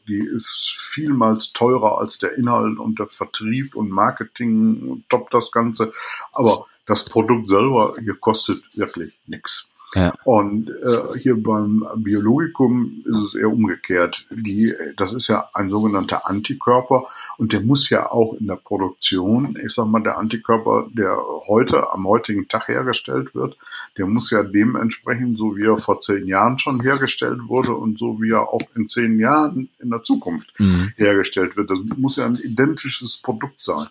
[0.07, 5.91] die ist vielmals teurer als der Inhalt und der Vertrieb und Marketing toppt das Ganze.
[6.33, 9.69] Aber das Produkt selber hier kostet wirklich nichts.
[9.95, 10.13] Ja.
[10.25, 14.27] Und äh, hier beim Biologikum ist es eher umgekehrt.
[14.31, 17.07] Die, das ist ja ein sogenannter Antikörper
[17.39, 21.91] und der muss ja auch in der Produktion, ich sag mal, der Antikörper, der heute
[21.91, 23.57] am heutigen Tag hergestellt wird,
[23.97, 28.21] der muss ja dementsprechend, so wie er vor zehn Jahren schon hergestellt wurde und so
[28.21, 30.93] wie er auch in zehn Jahren in der Zukunft mhm.
[30.97, 31.71] hergestellt wird.
[31.71, 33.87] Das muss ja ein identisches Produkt sein.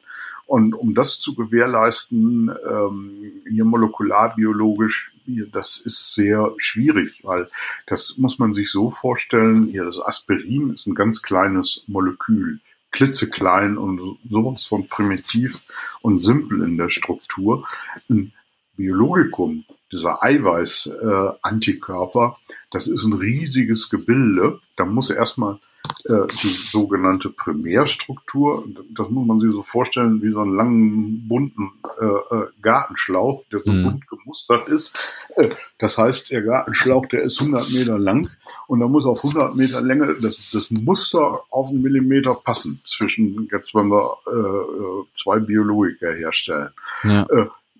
[0.45, 5.11] Und um das zu gewährleisten, ähm, hier molekularbiologisch,
[5.51, 7.49] das ist sehr schwierig, weil
[7.85, 12.59] das muss man sich so vorstellen, hier das Aspirin ist ein ganz kleines Molekül,
[12.91, 15.61] klitzeklein und sowas von primitiv
[16.01, 17.67] und simpel in der Struktur.
[18.09, 18.33] Ein
[18.75, 24.59] Biologikum, dieser Eiweiß-Antikörper, äh, das ist ein riesiges Gebilde.
[24.75, 25.59] Da muss erstmal
[26.05, 28.67] äh, die sogenannte Primärstruktur.
[28.93, 33.61] Das muss man sich so vorstellen wie so einen langen, bunten äh, äh Gartenschlauch, der
[33.61, 33.83] so mhm.
[33.83, 34.97] bunt gemustert ist.
[35.35, 38.29] Äh, das heißt, der Gartenschlauch, der ist 100 Meter lang
[38.67, 43.47] und da muss auf 100 Meter Länge das, das Muster auf einen Millimeter passen zwischen,
[43.51, 46.69] jetzt wenn wir äh, zwei Biologiker herstellen.
[47.03, 47.25] Ja.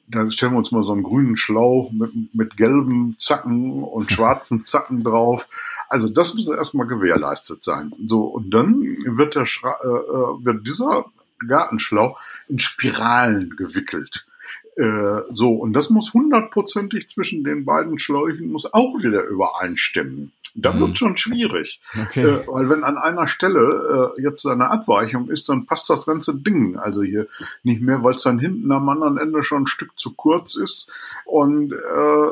[0.10, 4.66] Da stellen wir uns mal so einen grünen Schlauch mit, mit gelben Zacken und schwarzen
[4.66, 5.48] Zacken drauf.
[5.90, 7.92] Also das muss erstmal gewährleistet sein.
[8.06, 11.06] So, und dann wird der Schra äh, äh wird dieser
[11.46, 14.26] Gartenschlauch in Spiralen gewickelt.
[14.78, 20.32] Äh, so, und das muss hundertprozentig zwischen den beiden Schläuchen muss auch wieder übereinstimmen.
[20.60, 20.80] Da mhm.
[20.80, 21.80] wird schon schwierig.
[22.08, 22.24] Okay.
[22.24, 26.36] Äh, weil wenn an einer Stelle äh, jetzt eine Abweichung ist, dann passt das ganze
[26.36, 27.28] Ding also hier
[27.64, 30.88] nicht mehr, weil es dann hinten am anderen Ende schon ein Stück zu kurz ist
[31.26, 31.76] und äh,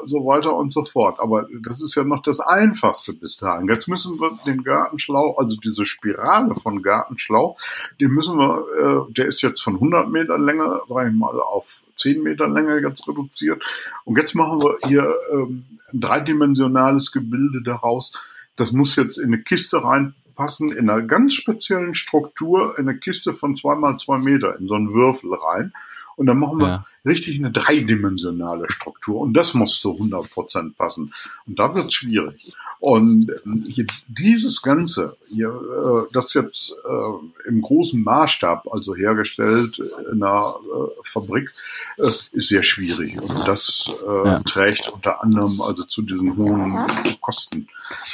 [0.05, 1.19] so weiter und so fort.
[1.19, 3.67] Aber das ist ja noch das Einfachste bis dahin.
[3.67, 7.59] Jetzt müssen wir den Gartenschlauch, also diese Spirale von Gartenschlauch,
[7.99, 11.83] die müssen wir, äh, der ist jetzt von 100 Meter Länge, sag ich mal, auf
[11.95, 13.63] 10 Meter Länge jetzt reduziert.
[14.03, 18.13] Und jetzt machen wir hier ähm, ein dreidimensionales Gebilde daraus.
[18.55, 23.33] Das muss jetzt in eine Kiste reinpassen, in einer ganz speziellen Struktur, in eine Kiste
[23.33, 25.73] von zweimal zwei Meter, in so einen Würfel rein.
[26.15, 26.85] Und dann machen wir ja.
[27.05, 29.19] richtig eine dreidimensionale Struktur.
[29.21, 31.13] Und das muss zu 100 Prozent passen.
[31.45, 32.55] Und da wird es schwierig.
[32.79, 39.79] Und ähm, hier, dieses Ganze, hier, äh, das jetzt äh, im großen Maßstab, also hergestellt
[40.11, 41.51] in einer äh, Fabrik,
[41.97, 43.21] ist sehr schwierig.
[43.21, 44.39] Und das ja.
[44.39, 46.77] trägt unter anderem also zu diesen hohen
[47.21, 47.67] Kosten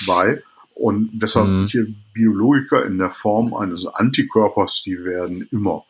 [0.08, 0.42] bei.
[0.74, 1.68] Und deshalb mhm.
[1.68, 5.86] hier Biologiker in der Form eines Antikörpers, die werden immer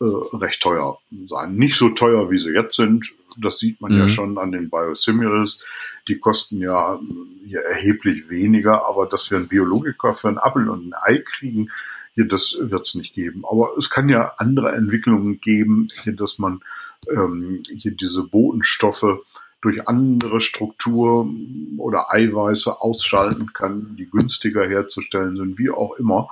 [0.00, 1.56] äh, recht teuer sein.
[1.56, 3.12] Nicht so teuer, wie sie jetzt sind.
[3.36, 3.98] Das sieht man mhm.
[3.98, 5.60] ja schon an den Biosimilars.
[6.08, 6.98] Die kosten ja
[7.46, 11.70] hier erheblich weniger, aber dass wir einen Biologiker für einen Apfel und ein Ei kriegen,
[12.14, 13.44] hier, das wird es nicht geben.
[13.48, 16.62] Aber es kann ja andere Entwicklungen geben, hier, dass man
[17.08, 19.20] ähm, hier diese Botenstoffe
[19.60, 21.28] durch andere Struktur
[21.76, 26.28] oder Eiweiße ausschalten kann, die günstiger herzustellen sind, wie auch immer.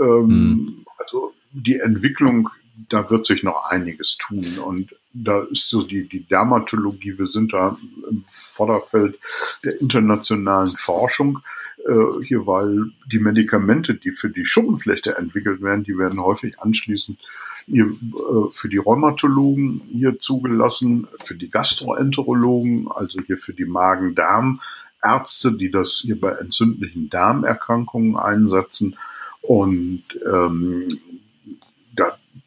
[0.00, 0.86] Ähm, mhm.
[0.98, 2.48] Also die Entwicklung
[2.88, 4.46] da wird sich noch einiges tun.
[4.64, 7.76] Und da ist so die, die Dermatologie, wir sind da
[8.08, 9.18] im Vorderfeld
[9.64, 11.40] der internationalen Forschung
[11.86, 17.18] äh, hier, weil die Medikamente, die für die Schuppenflechte entwickelt werden, die werden häufig anschließend
[17.66, 24.60] hier, äh, für die Rheumatologen hier zugelassen, für die Gastroenterologen, also hier für die Magen-Darm-
[25.02, 28.96] Ärzte, die das hier bei entzündlichen Darmerkrankungen einsetzen.
[29.40, 30.88] Und ähm,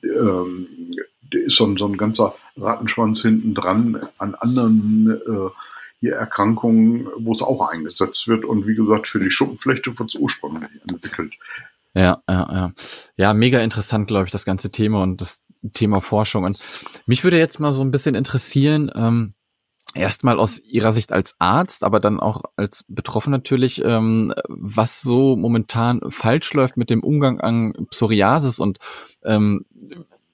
[0.04, 0.68] ähm,
[1.32, 5.50] ist so ein, so ein ganzer Rattenschwanz hinten dran an anderen äh,
[6.00, 8.46] hier Erkrankungen, wo es auch eingesetzt wird.
[8.46, 11.34] Und wie gesagt, für die Schuppenflechte wird es ursprünglich entwickelt.
[11.94, 12.74] Ja, ja, ja.
[13.18, 15.42] Ja, mega interessant, glaube ich, das ganze Thema und das
[15.74, 16.44] Thema Forschung.
[16.44, 16.60] Und
[17.06, 19.34] mich würde jetzt mal so ein bisschen interessieren, ähm,
[19.94, 25.36] erstmal aus Ihrer Sicht als Arzt, aber dann auch als Betroffener natürlich, ähm, was so
[25.36, 28.80] momentan falsch läuft mit dem Umgang an Psoriasis und
[29.24, 29.66] ähm,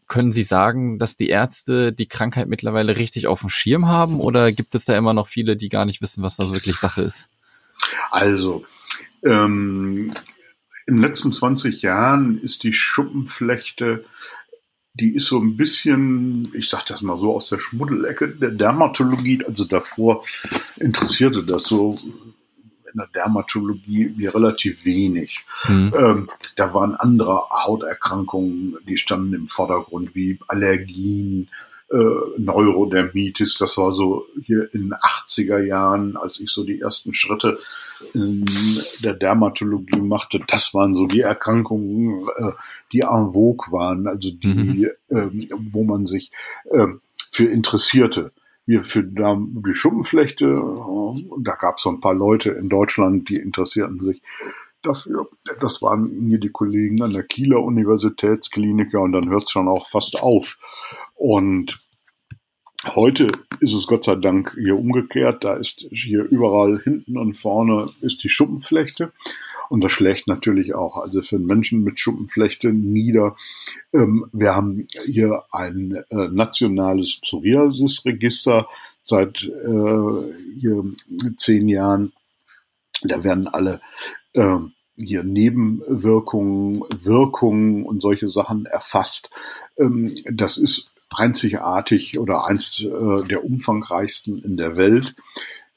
[0.07, 4.51] können Sie sagen, dass die Ärzte die Krankheit mittlerweile richtig auf dem Schirm haben oder
[4.51, 7.29] gibt es da immer noch viele, die gar nicht wissen, was da wirklich Sache ist?
[8.09, 8.65] Also,
[9.23, 10.11] ähm,
[10.87, 14.03] in den letzten 20 Jahren ist die Schuppenflechte
[14.93, 19.43] die ist so ein bisschen, ich sag das mal so, aus der Schmuddelecke der Dermatologie.
[19.45, 20.25] Also davor
[20.77, 21.95] interessierte das so
[22.91, 25.45] in der Dermatologie wie relativ wenig.
[25.67, 25.93] Mhm.
[25.95, 31.49] Ähm, da waren andere Hauterkrankungen, die standen im Vordergrund, wie Allergien,
[32.37, 33.57] Neurodermitis.
[33.57, 37.57] Das war so hier in den 80er Jahren, als ich so die ersten Schritte
[38.13, 38.45] in
[39.03, 40.39] der Dermatologie machte.
[40.47, 42.51] Das waren so die Erkrankungen, äh,
[42.91, 44.89] die en vogue waren, also die, mhm.
[45.09, 46.31] ähm, wo man sich
[46.71, 46.87] äh,
[47.31, 48.31] für interessierte
[48.69, 50.61] hier für die Schuppenflechte.
[50.61, 54.21] Und da gab es so ein paar Leute in Deutschland, die interessierten sich
[54.83, 55.27] dafür.
[55.59, 59.89] Das waren hier die Kollegen an der Kieler Universitätsklinik, und dann hört es schon auch
[59.89, 60.57] fast auf.
[61.19, 61.77] Und
[62.85, 63.29] heute
[63.59, 65.43] ist es Gott sei Dank hier umgekehrt.
[65.43, 69.11] Da ist hier überall hinten und vorne ist die Schuppenflechte.
[69.67, 73.35] Und das schlägt natürlich auch also für Menschen mit Schuppenflechte nieder.
[73.93, 78.69] Ähm, wir haben hier ein äh, nationales Psoriasis-Register
[79.03, 82.13] seit äh, zehn Jahren.
[83.03, 83.81] Da werden alle
[84.35, 84.55] äh,
[84.95, 89.29] hier Nebenwirkungen, Wirkungen und solche Sachen erfasst.
[89.77, 95.15] Ähm, das ist einzigartig oder eins äh, der umfangreichsten in der Welt.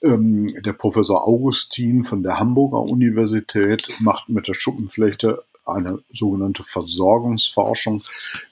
[0.02, 8.02] Ähm, der Professor Augustin von der Hamburger Universität macht mit der Schuppenflechte eine sogenannte Versorgungsforschung.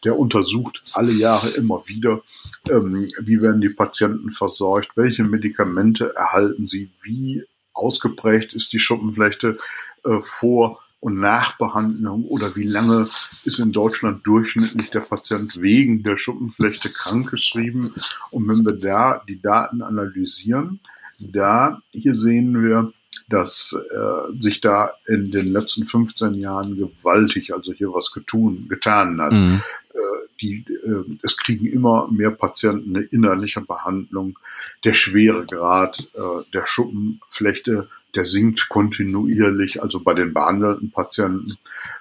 [0.05, 2.23] Der untersucht alle Jahre immer wieder,
[2.69, 9.57] ähm, wie werden die Patienten versorgt, welche Medikamente erhalten sie, wie ausgeprägt ist die Schuppenflechte
[10.05, 16.19] äh, vor und Nachbehandlung oder wie lange ist in Deutschland durchschnittlich der Patient wegen der
[16.19, 17.95] Schuppenflechte krankgeschrieben.
[18.31, 20.81] Und wenn wir da die Daten analysieren,
[21.19, 22.93] da hier sehen wir,
[23.29, 29.21] dass äh, sich da in den letzten 15 Jahren gewaltig, also hier was getun, getan
[29.21, 29.33] hat.
[29.33, 29.61] Mhm.
[29.95, 29.99] Äh,
[30.41, 34.39] die, äh, es kriegen immer mehr Patienten eine innerliche Behandlung.
[34.85, 41.57] Der Schweregrad äh, der Schuppenflechte, der sinkt kontinuierlich, also bei den behandelten Patienten.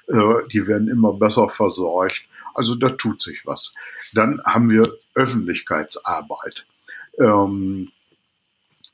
[0.07, 2.23] Äh, die werden immer besser versorgt.
[2.53, 3.73] Also da tut sich was.
[4.13, 6.65] Dann haben wir Öffentlichkeitsarbeit.
[7.19, 7.91] Ähm,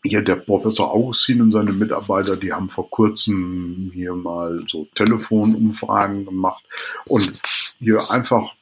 [0.04, 6.26] hier der Professor Augustin und seine Mitarbeiter, die haben vor kurzem hier mal so Telefonumfragen
[6.26, 6.64] gemacht
[7.08, 7.42] und
[7.80, 8.54] hier einfach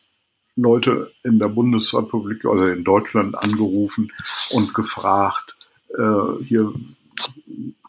[0.56, 4.12] Leute in der Bundesrepublik oder in Deutschland angerufen
[4.54, 5.58] und gefragt,
[5.98, 6.74] äh, hier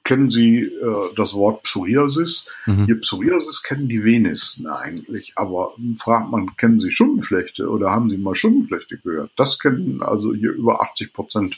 [0.04, 2.44] kennen Sie äh, das Wort Psoriasis?
[2.66, 2.84] Mhm.
[2.84, 8.18] Hier Psoriasis kennen die wenigsten eigentlich, aber fragt man, kennen Sie Schuppenflechte oder haben Sie
[8.18, 9.30] mal Schuppenflechte gehört?
[9.36, 11.56] Das kennen also hier über 80 Prozent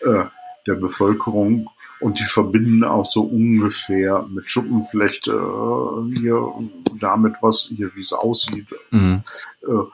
[0.00, 0.24] äh,
[0.66, 1.68] der Bevölkerung
[2.00, 6.52] und die verbinden auch so ungefähr mit Schuppenflechte äh, hier
[7.00, 8.68] damit, was hier wie es aussieht.
[8.90, 9.22] Mhm.
[9.62, 9.84] Äh,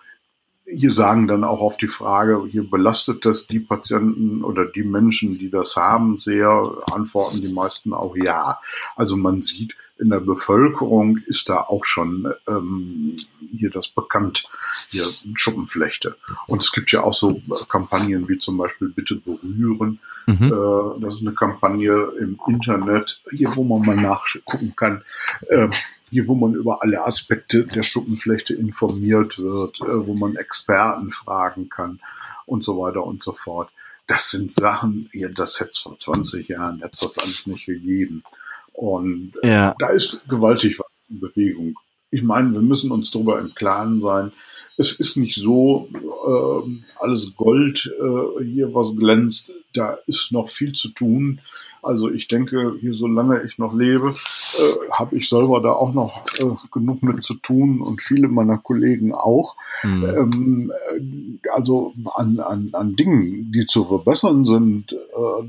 [0.71, 5.33] hier sagen dann auch auf die Frage, hier belastet das die Patienten oder die Menschen,
[5.33, 6.49] die das haben, sehr,
[6.93, 8.61] antworten die meisten auch ja.
[8.97, 13.15] Also man sieht, in der Bevölkerung ist da auch schon ähm,
[13.57, 14.45] hier das bekannt,
[14.91, 16.17] hier Schuppenflechte.
[16.47, 19.99] Und es gibt ja auch so Kampagnen wie zum Beispiel Bitte berühren.
[20.27, 20.53] Mhm.
[20.53, 25.03] Äh, das ist eine Kampagne im Internet, hier wo man mal nachgucken kann.
[25.49, 25.69] Äh,
[26.11, 31.69] hier, wo man über alle Aspekte der Schuppenflechte informiert wird, äh, wo man Experten fragen
[31.69, 32.01] kann
[32.47, 33.71] und so weiter und so fort.
[34.07, 37.67] Das sind Sachen, hier, das hätte es vor 20 Jahren, hätte es das alles nicht
[37.67, 38.23] gegeben.
[38.79, 39.75] Und äh, ja.
[39.79, 41.75] da ist gewaltig was in Bewegung
[42.11, 44.33] ich meine, wir müssen uns darüber im Klaren sein.
[44.79, 49.53] Es ist nicht so äh, alles Gold äh, hier, was glänzt.
[49.75, 51.41] Da ist noch viel zu tun.
[51.83, 56.23] Also ich denke, hier solange ich noch lebe, äh, habe ich selber da auch noch
[56.39, 59.57] äh, genug mit zu tun und viele meiner Kollegen auch.
[59.83, 60.05] Mhm.
[60.05, 64.97] Ähm, äh, also an, an, an Dingen, die zu verbessern sind,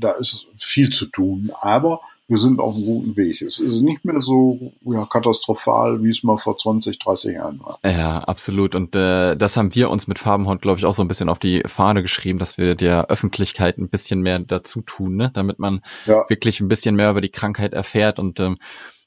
[0.00, 1.52] da ist viel zu tun.
[1.60, 3.42] Aber wir sind auf einem guten Weg.
[3.42, 7.80] Es ist nicht mehr so ja, katastrophal, wie es mal vor 20, 30 Jahren war.
[7.84, 8.76] Ja, absolut.
[8.76, 11.40] Und äh, das haben wir uns mit Farbenhund, glaube ich, auch so ein bisschen auf
[11.40, 15.32] die Fahne geschrieben, dass wir der Öffentlichkeit ein bisschen mehr dazu tun, ne?
[15.34, 16.24] damit man ja.
[16.28, 18.54] wirklich ein bisschen mehr über die Krankheit erfährt und ähm,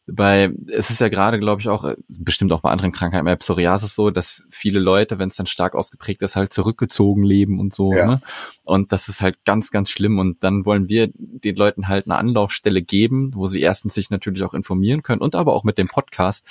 [0.05, 3.95] bei, es ist ja gerade, glaube ich, auch, bestimmt auch bei anderen Krankheiten, bei Psoriasis
[3.95, 7.93] so, dass viele Leute, wenn es dann stark ausgeprägt ist, halt zurückgezogen leben und so.
[7.93, 8.05] Ja.
[8.05, 8.21] Ne?
[8.65, 10.19] Und das ist halt ganz, ganz schlimm.
[10.19, 14.43] Und dann wollen wir den Leuten halt eine Anlaufstelle geben, wo sie erstens sich natürlich
[14.43, 16.45] auch informieren können und aber auch mit dem Podcast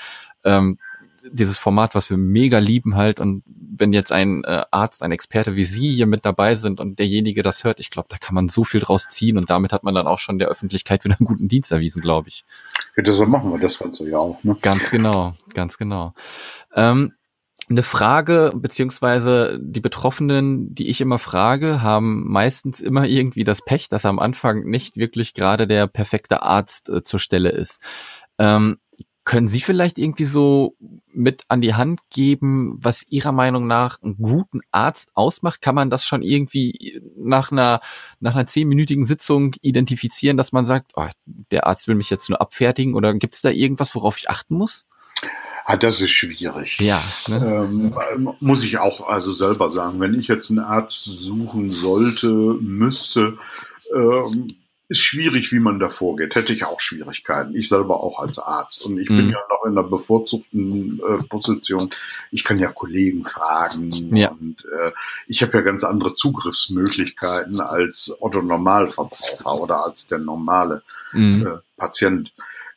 [0.45, 0.79] ähm,
[1.31, 3.21] dieses Format, was wir mega lieben halt.
[3.21, 6.99] Und wenn jetzt ein äh, Arzt, ein Experte wie Sie hier mit dabei sind und
[6.99, 9.85] derjenige das hört, ich glaube, da kann man so viel draus ziehen und damit hat
[9.85, 12.45] man dann auch schon der Öffentlichkeit wieder einen guten Dienst erwiesen, glaube ich.
[12.97, 14.43] Ja, deshalb machen wir das Ganze ja auch.
[14.43, 14.57] Ne?
[14.61, 16.15] Ganz genau, ganz genau.
[16.75, 17.13] Ähm,
[17.71, 23.89] eine Frage, beziehungsweise die Betroffenen, die ich immer frage, haben meistens immer irgendwie das Pech,
[23.89, 27.81] dass am Anfang nicht wirklich gerade der perfekte Arzt äh, zur Stelle ist.
[28.39, 28.79] Ähm,
[29.25, 30.77] können Sie vielleicht irgendwie so
[31.13, 35.63] mit an die Hand geben, was Ihrer Meinung nach einen guten Arzt ausmacht?
[35.63, 37.81] Kann man das schon irgendwie nach einer,
[38.19, 42.41] nach einer zehnminütigen Sitzung identifizieren, dass man sagt, oh, der Arzt will mich jetzt nur
[42.41, 42.95] abfertigen?
[42.95, 44.87] Oder gibt es da irgendwas, worauf ich achten muss?
[45.65, 46.81] Ah, das ist schwierig.
[46.81, 47.01] Ja.
[47.29, 47.95] Ne?
[48.15, 53.39] Ähm, muss ich auch also selber sagen, wenn ich jetzt einen Arzt suchen sollte, müsste,
[53.95, 54.49] ähm,
[54.93, 56.35] ist schwierig, wie man da vorgeht.
[56.35, 57.57] Hätte ich auch Schwierigkeiten.
[57.57, 58.85] Ich selber auch als Arzt.
[58.85, 59.17] Und ich mhm.
[59.17, 61.89] bin ja noch in einer bevorzugten äh, Position.
[62.31, 63.91] Ich kann ja Kollegen fragen.
[64.15, 64.31] Ja.
[64.31, 64.93] Und äh,
[65.27, 71.47] ich habe ja ganz andere Zugriffsmöglichkeiten als Otto Normalverbraucher oder als der normale mhm.
[71.47, 72.33] äh, Patient.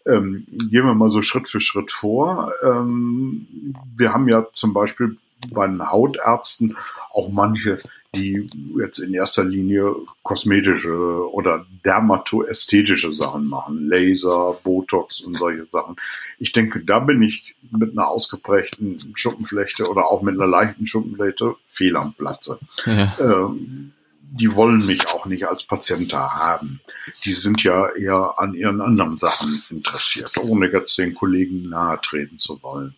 [0.06, 2.50] Ähm, gehen wir mal so Schritt für Schritt vor.
[2.64, 5.18] Ähm, wir haben ja zum Beispiel
[5.52, 6.76] bei den Hautärzten
[7.12, 7.78] auch manche,
[8.16, 13.88] die jetzt in erster Linie kosmetische oder dermatoästhetische Sachen machen.
[13.88, 15.98] Laser, Botox und solche Sachen.
[16.40, 21.56] Ich denke, da bin ich mit einer ausgeprägten Schuppenflechte oder auch mit einer leichten Schuppenflechte
[21.70, 22.60] fehl am Platze.
[22.86, 23.16] Ja.
[23.20, 23.92] Ähm,
[24.32, 26.82] die wollen mich auch nicht als Patient da haben.
[27.24, 32.40] Die sind ja eher an ihren anderen Sachen interessiert, ohne jetzt den Kollegen nahe treten
[32.40, 32.96] zu wollen.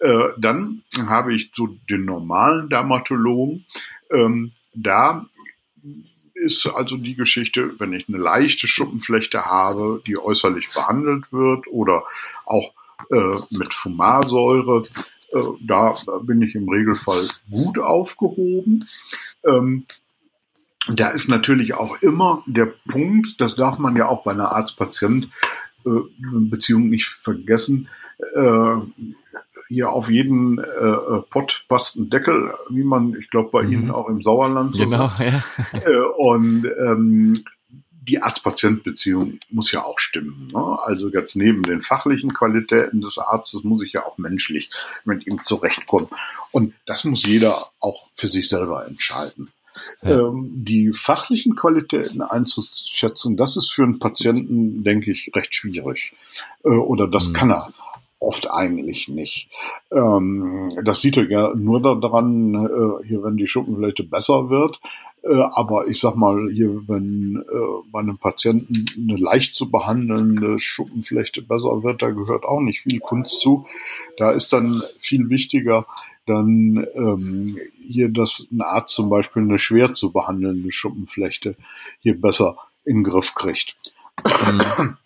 [0.00, 3.64] Äh, dann habe ich so den normalen Dermatologen.
[4.10, 5.26] Ähm, da
[6.34, 12.04] ist also die Geschichte, wenn ich eine leichte Schuppenflechte habe, die äußerlich behandelt wird oder
[12.46, 12.72] auch
[13.10, 14.82] äh, mit Fumarsäure.
[15.32, 18.84] Äh, da bin ich im Regelfall gut aufgehoben.
[19.44, 19.84] Ähm,
[20.86, 26.84] da ist natürlich auch immer der Punkt, das darf man ja auch bei einer Arzt-Patient-Beziehung
[26.84, 27.88] äh, nicht vergessen,
[28.34, 28.76] äh,
[29.68, 33.72] hier auf jeden äh, Pott passt ein Deckel, wie man, ich glaube, bei mhm.
[33.72, 35.42] Ihnen auch im Sauerland so Genau, ja.
[36.16, 37.34] Und ähm,
[38.08, 40.50] die Arzt-Patient-Beziehung muss ja auch stimmen.
[40.52, 40.78] Ne?
[40.82, 44.70] Also jetzt neben den fachlichen Qualitäten des Arztes muss ich ja auch menschlich
[45.04, 46.08] mit ihm zurechtkommen.
[46.50, 49.50] Und das muss jeder auch für sich selber entscheiden.
[50.02, 50.28] Ja.
[50.28, 56.14] Ähm, die fachlichen Qualitäten einzuschätzen, das ist für einen Patienten, denke ich, recht schwierig.
[56.64, 57.32] Äh, oder das mhm.
[57.32, 57.68] kann er
[58.20, 59.48] oft eigentlich nicht.
[59.92, 64.80] Ähm, das sieht er ja nur daran, äh, hier, wenn die Schuppenfläche besser wird.
[65.22, 70.58] Äh, aber ich sag mal, hier, wenn äh, bei einem Patienten eine leicht zu behandelnde
[70.58, 73.66] Schuppenflechte besser wird, da gehört auch nicht viel Kunst zu.
[74.16, 75.86] Da ist dann viel wichtiger,
[76.28, 81.56] dann ähm, hier, dass ein Arzt zum Beispiel eine schwer zu behandelnde Schuppenflechte
[82.00, 83.76] hier besser in den Griff kriegt.
[84.24, 84.96] Mhm.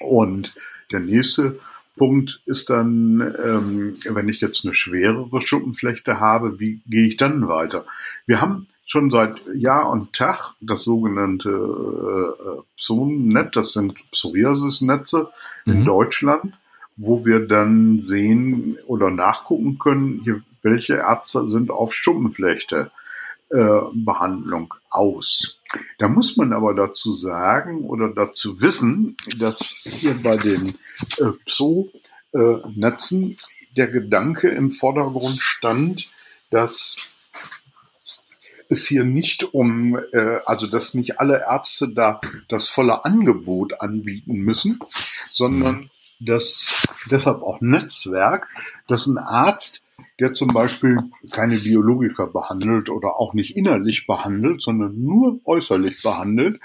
[0.00, 0.54] Und
[0.90, 1.58] der nächste
[1.96, 7.48] Punkt ist dann, ähm, wenn ich jetzt eine schwerere Schuppenflechte habe, wie gehe ich dann
[7.48, 7.84] weiter?
[8.26, 15.30] Wir haben schon seit Jahr und Tag das sogenannte äh, Psonen-Net, das sind Psoriasis-Netze
[15.64, 15.72] mhm.
[15.72, 16.54] in Deutschland,
[16.96, 22.90] wo wir dann sehen oder nachgucken können, hier, welche Ärzte sind auf Schuppenflechte
[23.50, 25.58] äh, Behandlung aus.
[25.98, 30.72] Da muss man aber dazu sagen oder dazu wissen, dass hier bei den
[31.18, 33.36] äh, Pso-Netzen äh,
[33.76, 36.10] der Gedanke im Vordergrund stand,
[36.50, 36.96] dass
[38.68, 44.36] es hier nicht um, äh, also dass nicht alle Ärzte da das volle Angebot anbieten
[44.36, 44.78] müssen,
[45.30, 45.90] sondern
[46.20, 48.48] dass deshalb auch Netzwerk,
[48.86, 49.84] dass ein Arzt
[50.20, 50.96] der zum Beispiel
[51.30, 56.60] keine Biologiker behandelt oder auch nicht innerlich behandelt, sondern nur äußerlich behandelt,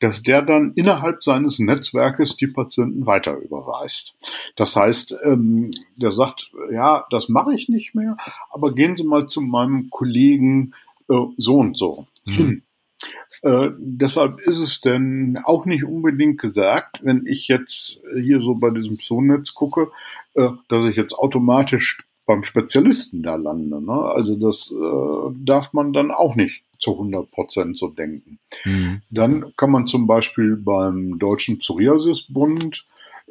[0.00, 4.14] dass der dann innerhalb seines Netzwerkes die Patienten weiter überweist.
[4.56, 8.16] Das heißt, ähm, der sagt, ja, das mache ich nicht mehr,
[8.50, 10.72] aber gehen Sie mal zu meinem Kollegen
[11.08, 12.32] äh, so und so mhm.
[12.32, 12.62] hin.
[13.42, 18.70] Äh, deshalb ist es denn auch nicht unbedingt gesagt, wenn ich jetzt hier so bei
[18.70, 19.90] diesem Zonetz gucke,
[20.34, 23.80] äh, dass ich jetzt automatisch beim Spezialisten da lande.
[23.80, 23.92] Ne?
[23.92, 28.38] Also das äh, darf man dann auch nicht zu 100 Prozent so denken.
[28.64, 29.02] Mhm.
[29.10, 32.84] Dann kann man zum Beispiel beim Deutschen Psoriasisbund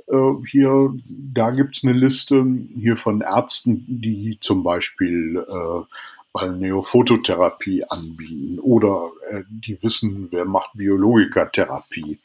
[0.08, 2.46] äh, hier, da gibt's eine Liste
[2.76, 5.82] hier von Ärzten, die zum Beispiel äh,
[6.36, 12.20] Balneophototherapie anbieten oder äh, die wissen, wer macht Biologikatherapie.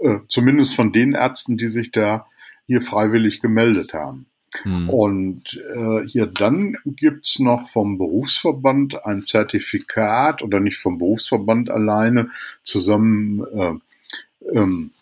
[0.00, 2.26] Äh, zumindest von den Ärzten, die sich da
[2.66, 4.24] hier freiwillig gemeldet haben.
[4.62, 4.88] Hm.
[4.88, 12.30] Und äh, hier dann gibt's noch vom Berufsverband ein Zertifikat oder nicht vom Berufsverband alleine
[12.64, 14.92] zusammen äh, ähm,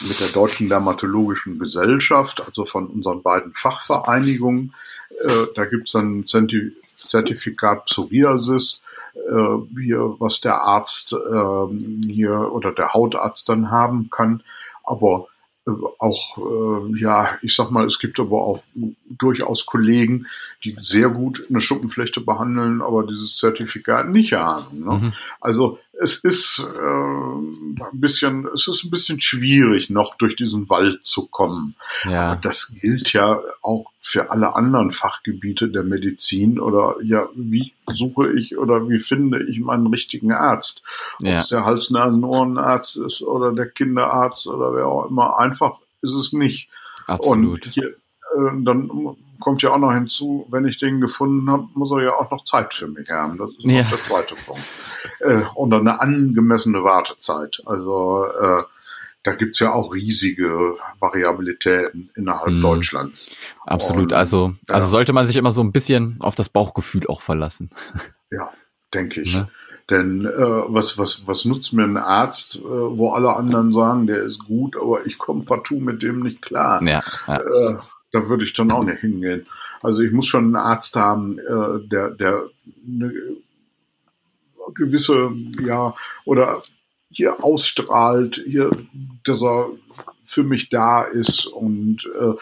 [0.00, 4.74] mit der Deutschen Dermatologischen Gesellschaft, also von unseren beiden Fachvereinigungen.
[5.24, 6.28] Äh, da gibt's dann
[7.08, 8.82] Zertifikat Psoriasis,
[9.14, 14.42] äh, hier, was der Arzt äh, hier oder der Hautarzt dann haben kann.
[14.84, 15.28] Aber
[15.98, 18.62] auch, äh, ja, ich sag mal, es gibt aber auch
[19.08, 20.26] durchaus Kollegen,
[20.64, 24.84] die sehr gut eine Schuppenflechte behandeln, aber dieses Zertifikat nicht haben.
[24.84, 24.98] Ne?
[24.98, 25.12] Mhm.
[25.40, 31.04] Also es ist äh, ein bisschen, es ist ein bisschen schwierig, noch durch diesen Wald
[31.04, 31.74] zu kommen.
[32.04, 32.32] Ja.
[32.32, 38.32] Aber das gilt ja auch für alle anderen Fachgebiete der Medizin oder ja, wie suche
[38.32, 40.82] ich oder wie finde ich meinen richtigen Arzt?
[41.20, 41.36] Ja.
[41.36, 45.38] Ob es der Hals-Nasen-Ohrenarzt ist oder der Kinderarzt oder wer auch immer.
[45.38, 46.68] Einfach ist es nicht.
[47.06, 47.66] Absolut.
[47.66, 48.88] Und hier, äh, dann
[49.40, 52.44] kommt ja auch noch hinzu, wenn ich den gefunden habe, muss er ja auch noch
[52.44, 53.38] Zeit für mich haben.
[53.38, 53.82] Das ist ja.
[53.82, 54.62] der zweite Punkt.
[55.20, 57.62] Äh, und eine angemessene Wartezeit.
[57.66, 58.62] Also äh,
[59.24, 62.62] da gibt's ja auch riesige Variabilitäten innerhalb mhm.
[62.62, 63.30] Deutschlands.
[63.66, 64.04] Absolut.
[64.04, 64.90] Und, also, also ja.
[64.90, 67.70] sollte man sich immer so ein bisschen auf das Bauchgefühl auch verlassen.
[68.30, 68.52] Ja,
[68.92, 69.34] denke ich.
[69.34, 69.48] Ne?
[69.88, 74.22] Denn äh, was, was, was nutzt mir ein Arzt, äh, wo alle anderen sagen, der
[74.22, 76.82] ist gut, aber ich komme partout mit dem nicht klar.
[76.82, 77.36] Ja, ja.
[77.38, 77.76] Äh,
[78.12, 79.46] da würde ich dann auch nicht hingehen.
[79.82, 82.48] Also ich muss schon einen Arzt haben, äh, der, der
[82.86, 83.12] eine
[84.74, 85.30] gewisse,
[85.64, 85.94] ja,
[86.24, 86.62] oder
[87.10, 88.70] hier ausstrahlt, hier,
[89.24, 89.70] dass er
[90.22, 92.34] für mich da ist und äh,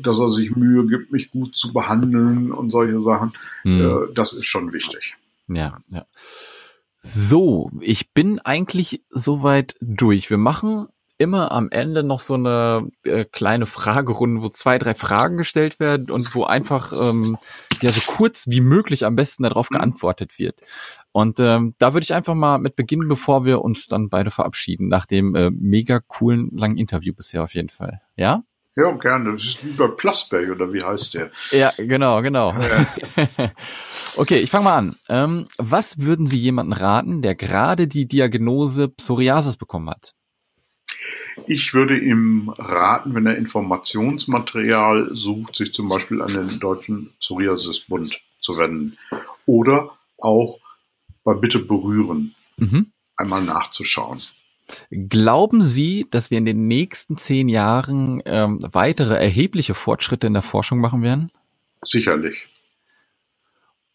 [0.00, 3.32] dass er sich Mühe gibt, mich gut zu behandeln und solche Sachen.
[3.62, 3.80] Hm.
[3.80, 5.14] Äh, das ist schon wichtig.
[5.48, 6.06] Ja, ja.
[6.98, 10.30] So, ich bin eigentlich soweit durch.
[10.30, 10.88] Wir machen
[11.24, 16.10] immer am Ende noch so eine äh, kleine Fragerunde, wo zwei, drei Fragen gestellt werden
[16.10, 17.36] und wo einfach ähm,
[17.80, 19.76] ja so kurz wie möglich am besten darauf mhm.
[19.76, 20.60] geantwortet wird.
[21.12, 24.88] Und ähm, da würde ich einfach mal mit beginnen, bevor wir uns dann beide verabschieden,
[24.88, 28.00] nach dem äh, mega coolen langen Interview bisher auf jeden Fall.
[28.16, 28.42] Ja?
[28.76, 29.32] Ja, gerne.
[29.32, 31.30] Das ist wie bei Plasberg, oder wie heißt der?
[31.52, 32.52] Ja, genau, genau.
[32.52, 32.86] Ja.
[34.16, 34.96] okay, ich fange mal an.
[35.08, 40.14] Ähm, was würden Sie jemanden raten, der gerade die Diagnose Psoriasis bekommen hat?
[41.46, 48.20] Ich würde ihm raten, wenn er Informationsmaterial sucht, sich zum Beispiel an den Deutschen Psoriasisbund
[48.40, 48.96] zu wenden.
[49.46, 50.60] Oder auch
[51.24, 52.92] bei Bitte berühren mhm.
[53.16, 54.20] einmal nachzuschauen.
[54.90, 60.42] Glauben Sie, dass wir in den nächsten zehn Jahren ähm, weitere erhebliche Fortschritte in der
[60.42, 61.30] Forschung machen werden?
[61.82, 62.46] Sicherlich.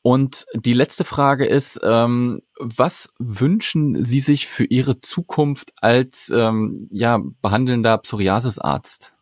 [0.02, 6.88] Und die letzte Frage ist, ähm, was wünschen Sie sich für Ihre Zukunft als ähm,
[6.92, 9.14] ja, behandelnder Psoriasisarzt?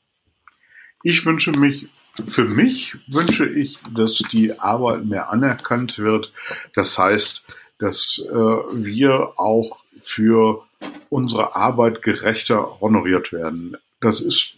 [1.04, 1.88] Ich wünsche mich,
[2.28, 6.32] für mich wünsche ich, dass die Arbeit mehr anerkannt wird.
[6.76, 7.44] Das heißt,
[7.80, 10.64] dass äh, wir auch für
[11.10, 13.78] unsere Arbeit gerechter honoriert werden.
[14.08, 14.54] Das ist,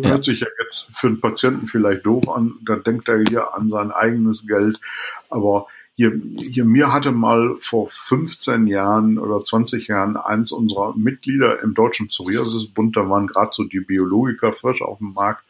[0.00, 0.08] ja.
[0.08, 3.68] hört sich ja jetzt für einen Patienten vielleicht doof an, da denkt er hier an
[3.68, 4.80] sein eigenes Geld,
[5.28, 11.62] aber hier, hier mir hatte mal vor 15 Jahren oder 20 Jahren eins unserer Mitglieder
[11.62, 15.44] im Deutschen Psoriasisbund, da waren gerade so die Biologiker frisch auf dem Markt.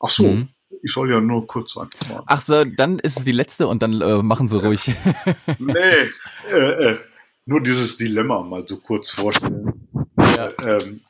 [0.00, 0.48] Ach so, mhm.
[0.82, 1.90] ich soll ja nur kurz sagen.
[2.26, 4.90] Ach so, dann ist es die letzte und dann äh, machen Sie ruhig.
[5.60, 6.10] nee,
[6.50, 6.98] äh, äh,
[7.46, 9.86] nur dieses Dilemma mal so kurz vorstellen.
[10.18, 10.50] Ja.
[10.66, 11.00] Ähm,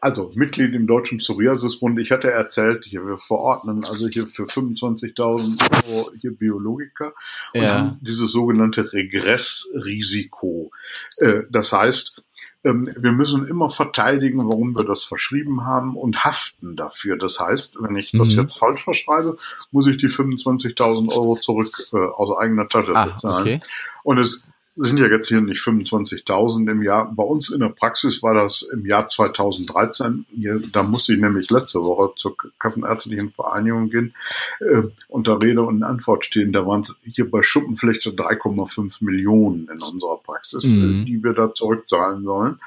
[0.00, 2.00] also Mitglied im Deutschen Psoriasisbund.
[2.00, 7.12] Ich hatte erzählt, hier wir verordnen also hier für 25.000 Euro hier Biologiker
[7.54, 7.78] und ja.
[7.78, 10.70] haben dieses sogenannte Regressrisiko.
[11.18, 12.22] Äh, das heißt,
[12.62, 17.16] ähm, wir müssen immer verteidigen, warum wir das verschrieben haben und haften dafür.
[17.16, 18.40] Das heißt, wenn ich das mhm.
[18.40, 19.36] jetzt falsch verschreibe,
[19.70, 23.40] muss ich die 25.000 Euro zurück äh, aus eigener Tasche ah, bezahlen.
[23.40, 23.60] Okay.
[24.02, 24.44] Und es
[24.76, 27.12] sind ja jetzt hier nicht 25.000 im Jahr.
[27.12, 30.26] Bei uns in der Praxis war das im Jahr 2013.
[30.30, 34.14] Hier, da musste ich nämlich letzte Woche zur Kassenärztlichen Vereinigung gehen
[34.60, 34.82] äh,
[35.22, 36.52] da Rede und Antwort stehen.
[36.52, 41.04] Da waren es hier bei Schuppenflechte 3,5 Millionen in unserer Praxis, äh, mhm.
[41.04, 42.60] die wir da zurückzahlen sollen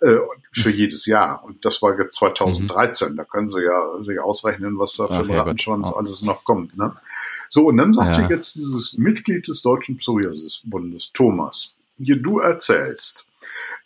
[0.00, 0.16] äh,
[0.52, 1.44] für jedes Jahr.
[1.44, 3.12] Und das war jetzt 2013.
[3.12, 3.16] Mhm.
[3.16, 6.76] Da können Sie ja sich ausrechnen, was da für ein Rattenschwanz alles noch kommt.
[6.76, 6.92] Ne?
[7.48, 8.28] So, und dann sagte ja.
[8.28, 11.39] jetzt dieses Mitglied des Deutschen Psoriasisbundes, Thomas,
[11.98, 13.26] hier du erzählst,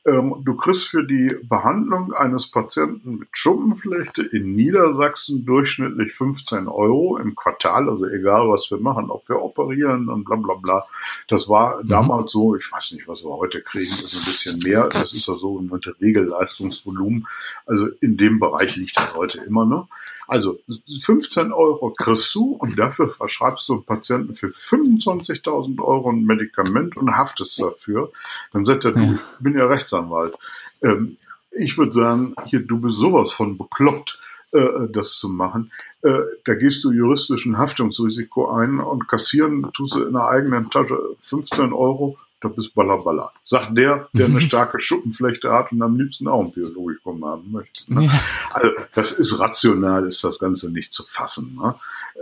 [0.05, 7.34] du kriegst für die Behandlung eines Patienten mit Schuppenflechte in Niedersachsen durchschnittlich 15 Euro im
[7.34, 10.86] Quartal, also egal was wir machen, ob wir operieren und bla bla bla.
[11.28, 11.88] Das war mhm.
[11.88, 14.88] damals so, ich weiß nicht, was wir heute kriegen, ist ein bisschen mehr.
[14.88, 17.26] Das ist das sogenannte Regelleistungsvolumen.
[17.64, 19.88] Also in dem Bereich liegt das heute immer noch.
[20.26, 20.59] Also
[21.00, 27.16] 15 Euro kriegst du und dafür verschreibst du Patienten für 25.000 Euro ein Medikament und
[27.16, 28.11] haftest dafür.
[28.52, 30.34] Dann sagt er, du, ich bin ja Rechtsanwalt.
[30.82, 31.16] Ähm,
[31.51, 34.18] ich würde sagen, hier, du bist sowas von bekloppt,
[34.53, 35.70] äh, das zu machen.
[36.03, 40.99] Äh, da gehst du juristischen Haftungsrisiko ein und kassieren tust du in der eigenen Tasche
[41.20, 43.32] 15 Euro da bist Ballaballa.
[43.47, 47.92] Sagt der, der eine starke Schuppenflechte hat und am liebsten auch ein Biologikum haben möchte.
[47.92, 48.05] Ne?
[48.05, 48.20] Ja.
[48.53, 51.59] Also das ist rational, ist das Ganze nicht zu fassen.
[51.61, 51.74] Ne?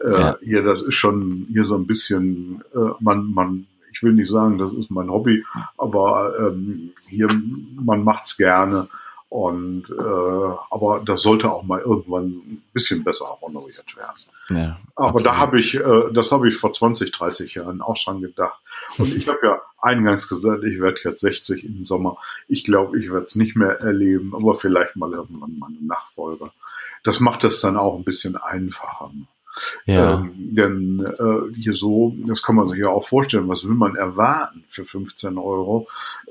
[0.04, 0.36] Äh, ja.
[0.40, 4.58] Hier, das ist schon hier so ein bisschen, äh, man, man, ich will nicht sagen,
[4.58, 5.44] das ist mein Hobby,
[5.76, 7.28] aber ähm, hier,
[7.76, 8.88] man macht's gerne.
[9.28, 14.18] Und äh, aber das sollte auch mal irgendwann ein bisschen besser honoriert werden.
[14.50, 15.24] Ja, aber absolut.
[15.24, 18.60] da habe ich, äh, das habe ich vor 20, 30 Jahren auch schon gedacht.
[18.98, 22.18] Und ich habe ja eingangs gesagt, ich werde jetzt 60 im Sommer.
[22.46, 26.52] Ich glaube, ich werde es nicht mehr erleben, aber vielleicht mal irgendwann meine Nachfolger.
[27.02, 29.12] Das macht es dann auch ein bisschen einfacher.
[29.86, 30.20] Ja.
[30.20, 33.96] Ähm, denn äh, hier so, das kann man sich ja auch vorstellen, was will man
[33.96, 35.86] erwarten für 15 Euro?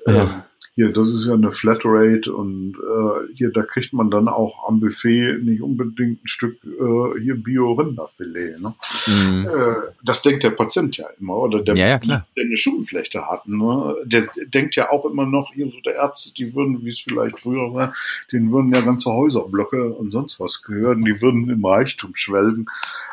[0.05, 0.24] Ja.
[0.24, 0.30] Ähm,
[0.74, 4.80] hier, das ist ja eine Flatrate und äh, hier, da kriegt man dann auch am
[4.80, 8.61] Buffet nicht unbedingt ein Stück äh, hier Bio-Rinderfilet.
[8.61, 8.74] Ne?
[9.07, 9.47] Mhm.
[9.47, 13.47] Äh, das denkt der Patient ja immer, oder der, ja, ja, der eine Schuppenflechte hat.
[13.47, 13.95] Ne?
[14.05, 17.38] Der denkt ja auch immer noch, hier so der Ärzte, die würden, wie es vielleicht
[17.38, 17.93] früher war,
[18.32, 22.65] denen würden ja ganze Häuserblöcke und sonst was gehören, die würden im Reichtum schwelgen.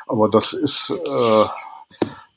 [0.08, 1.44] Aber das ist, äh,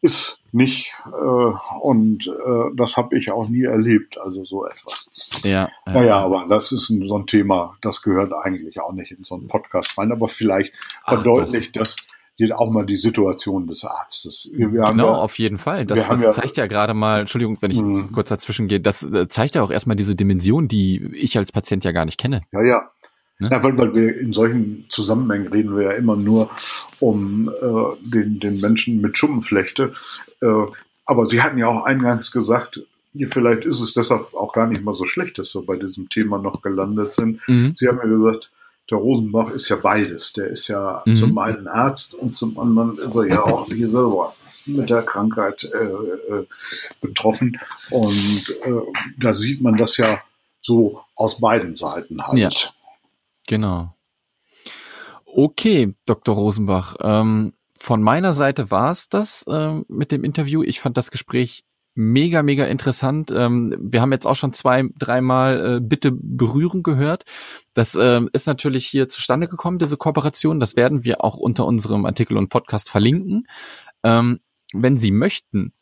[0.01, 5.07] ist nicht äh, und äh, das habe ich auch nie erlebt, also so etwas.
[5.43, 5.69] Ja.
[5.85, 9.23] Äh, naja, aber das ist ein, so ein Thema, das gehört eigentlich auch nicht in
[9.23, 10.73] so einen Podcast rein, aber vielleicht
[11.05, 11.95] verdeutlicht das
[12.55, 14.49] auch mal die Situation des Arztes.
[14.51, 15.85] Genau, ja, auf jeden Fall.
[15.85, 18.09] Das, das ja, zeigt ja gerade mal, Entschuldigung, wenn ich mh.
[18.13, 21.83] kurz dazwischen gehe, das äh, zeigt ja auch erstmal diese Dimension, die ich als Patient
[21.83, 22.41] ja gar nicht kenne.
[22.51, 22.91] Ja, ja.
[23.41, 23.49] Ne?
[23.51, 26.51] Ja, weil, weil wir in solchen Zusammenhängen reden wir ja immer nur
[26.99, 29.93] um äh, den, den Menschen mit Schuppenflechte.
[30.41, 30.65] Äh,
[31.05, 32.81] aber Sie hatten ja auch eingangs gesagt,
[33.13, 36.07] hier vielleicht ist es deshalb auch gar nicht mal so schlecht, dass wir bei diesem
[36.09, 37.41] Thema noch gelandet sind.
[37.47, 37.73] Mhm.
[37.75, 38.51] Sie haben ja gesagt,
[38.91, 40.33] der Rosenbach ist ja beides.
[40.33, 41.15] Der ist ja mhm.
[41.15, 44.35] zum einen Arzt und zum anderen ist er ja auch hier selber
[44.67, 46.45] mit der Krankheit äh, äh,
[47.01, 47.59] betroffen.
[47.89, 48.71] Und äh,
[49.17, 50.21] da sieht man das ja
[50.61, 52.37] so aus beiden Seiten halt.
[52.37, 52.49] Ja.
[53.51, 53.93] Genau.
[55.25, 56.35] Okay, Dr.
[56.35, 56.95] Rosenbach.
[57.01, 60.63] Ähm, von meiner Seite war es das ähm, mit dem Interview.
[60.63, 63.29] Ich fand das Gespräch mega, mega interessant.
[63.29, 67.25] Ähm, wir haben jetzt auch schon zwei, dreimal äh, Bitte berühren gehört.
[67.73, 70.61] Das ähm, ist natürlich hier zustande gekommen, diese Kooperation.
[70.61, 73.47] Das werden wir auch unter unserem Artikel und Podcast verlinken.
[74.03, 74.39] Ähm,
[74.71, 75.73] wenn Sie möchten,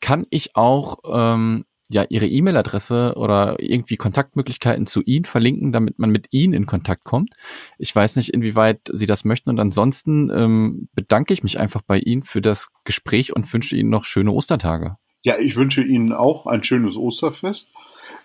[0.00, 6.10] kann ich auch ähm, ja ihre E-Mail-Adresse oder irgendwie Kontaktmöglichkeiten zu Ihnen verlinken, damit man
[6.10, 7.34] mit Ihnen in Kontakt kommt.
[7.78, 9.50] Ich weiß nicht, inwieweit Sie das möchten.
[9.50, 13.90] Und ansonsten ähm, bedanke ich mich einfach bei Ihnen für das Gespräch und wünsche Ihnen
[13.90, 14.96] noch schöne Ostertage.
[15.22, 17.68] Ja, ich wünsche Ihnen auch ein schönes Osterfest.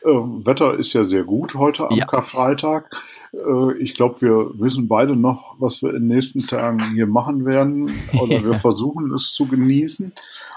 [0.08, 2.06] Äh, Wetter ist ja sehr gut heute am ja.
[2.06, 2.90] Karfreitag.
[3.34, 7.46] Äh, ich glaube, wir wissen beide noch, was wir in den nächsten Tagen hier machen
[7.46, 7.92] werden.
[8.14, 10.14] Oder wir versuchen es zu genießen.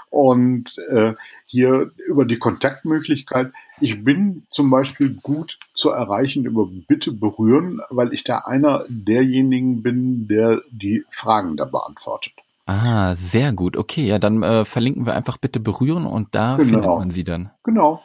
[0.09, 1.13] Und äh,
[1.45, 3.51] hier über die Kontaktmöglichkeit.
[3.79, 9.81] Ich bin zum Beispiel gut zu erreichen über Bitte berühren, weil ich da einer derjenigen
[9.81, 12.33] bin, der die Fragen da beantwortet.
[12.67, 13.75] Ah, sehr gut.
[13.75, 16.69] Okay, ja, dann äh, verlinken wir einfach bitte berühren und da genau.
[16.69, 17.51] findet man sie dann.
[17.63, 18.01] Genau.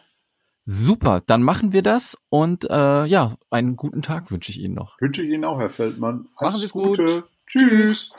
[0.68, 5.00] Super, dann machen wir das und äh, ja, einen guten Tag wünsche ich Ihnen noch.
[5.00, 6.26] Wünsche ich Ihnen auch, Herr Feldmann.
[6.34, 7.24] Alles machen Sie es gut.
[7.46, 8.10] Tschüss.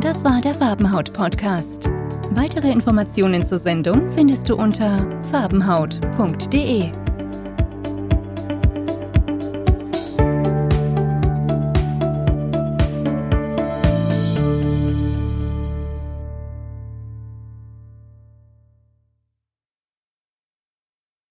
[0.00, 1.90] Das war der Farbenhaut-Podcast.
[2.30, 7.07] Weitere Informationen zur Sendung findest du unter farbenhaut.de.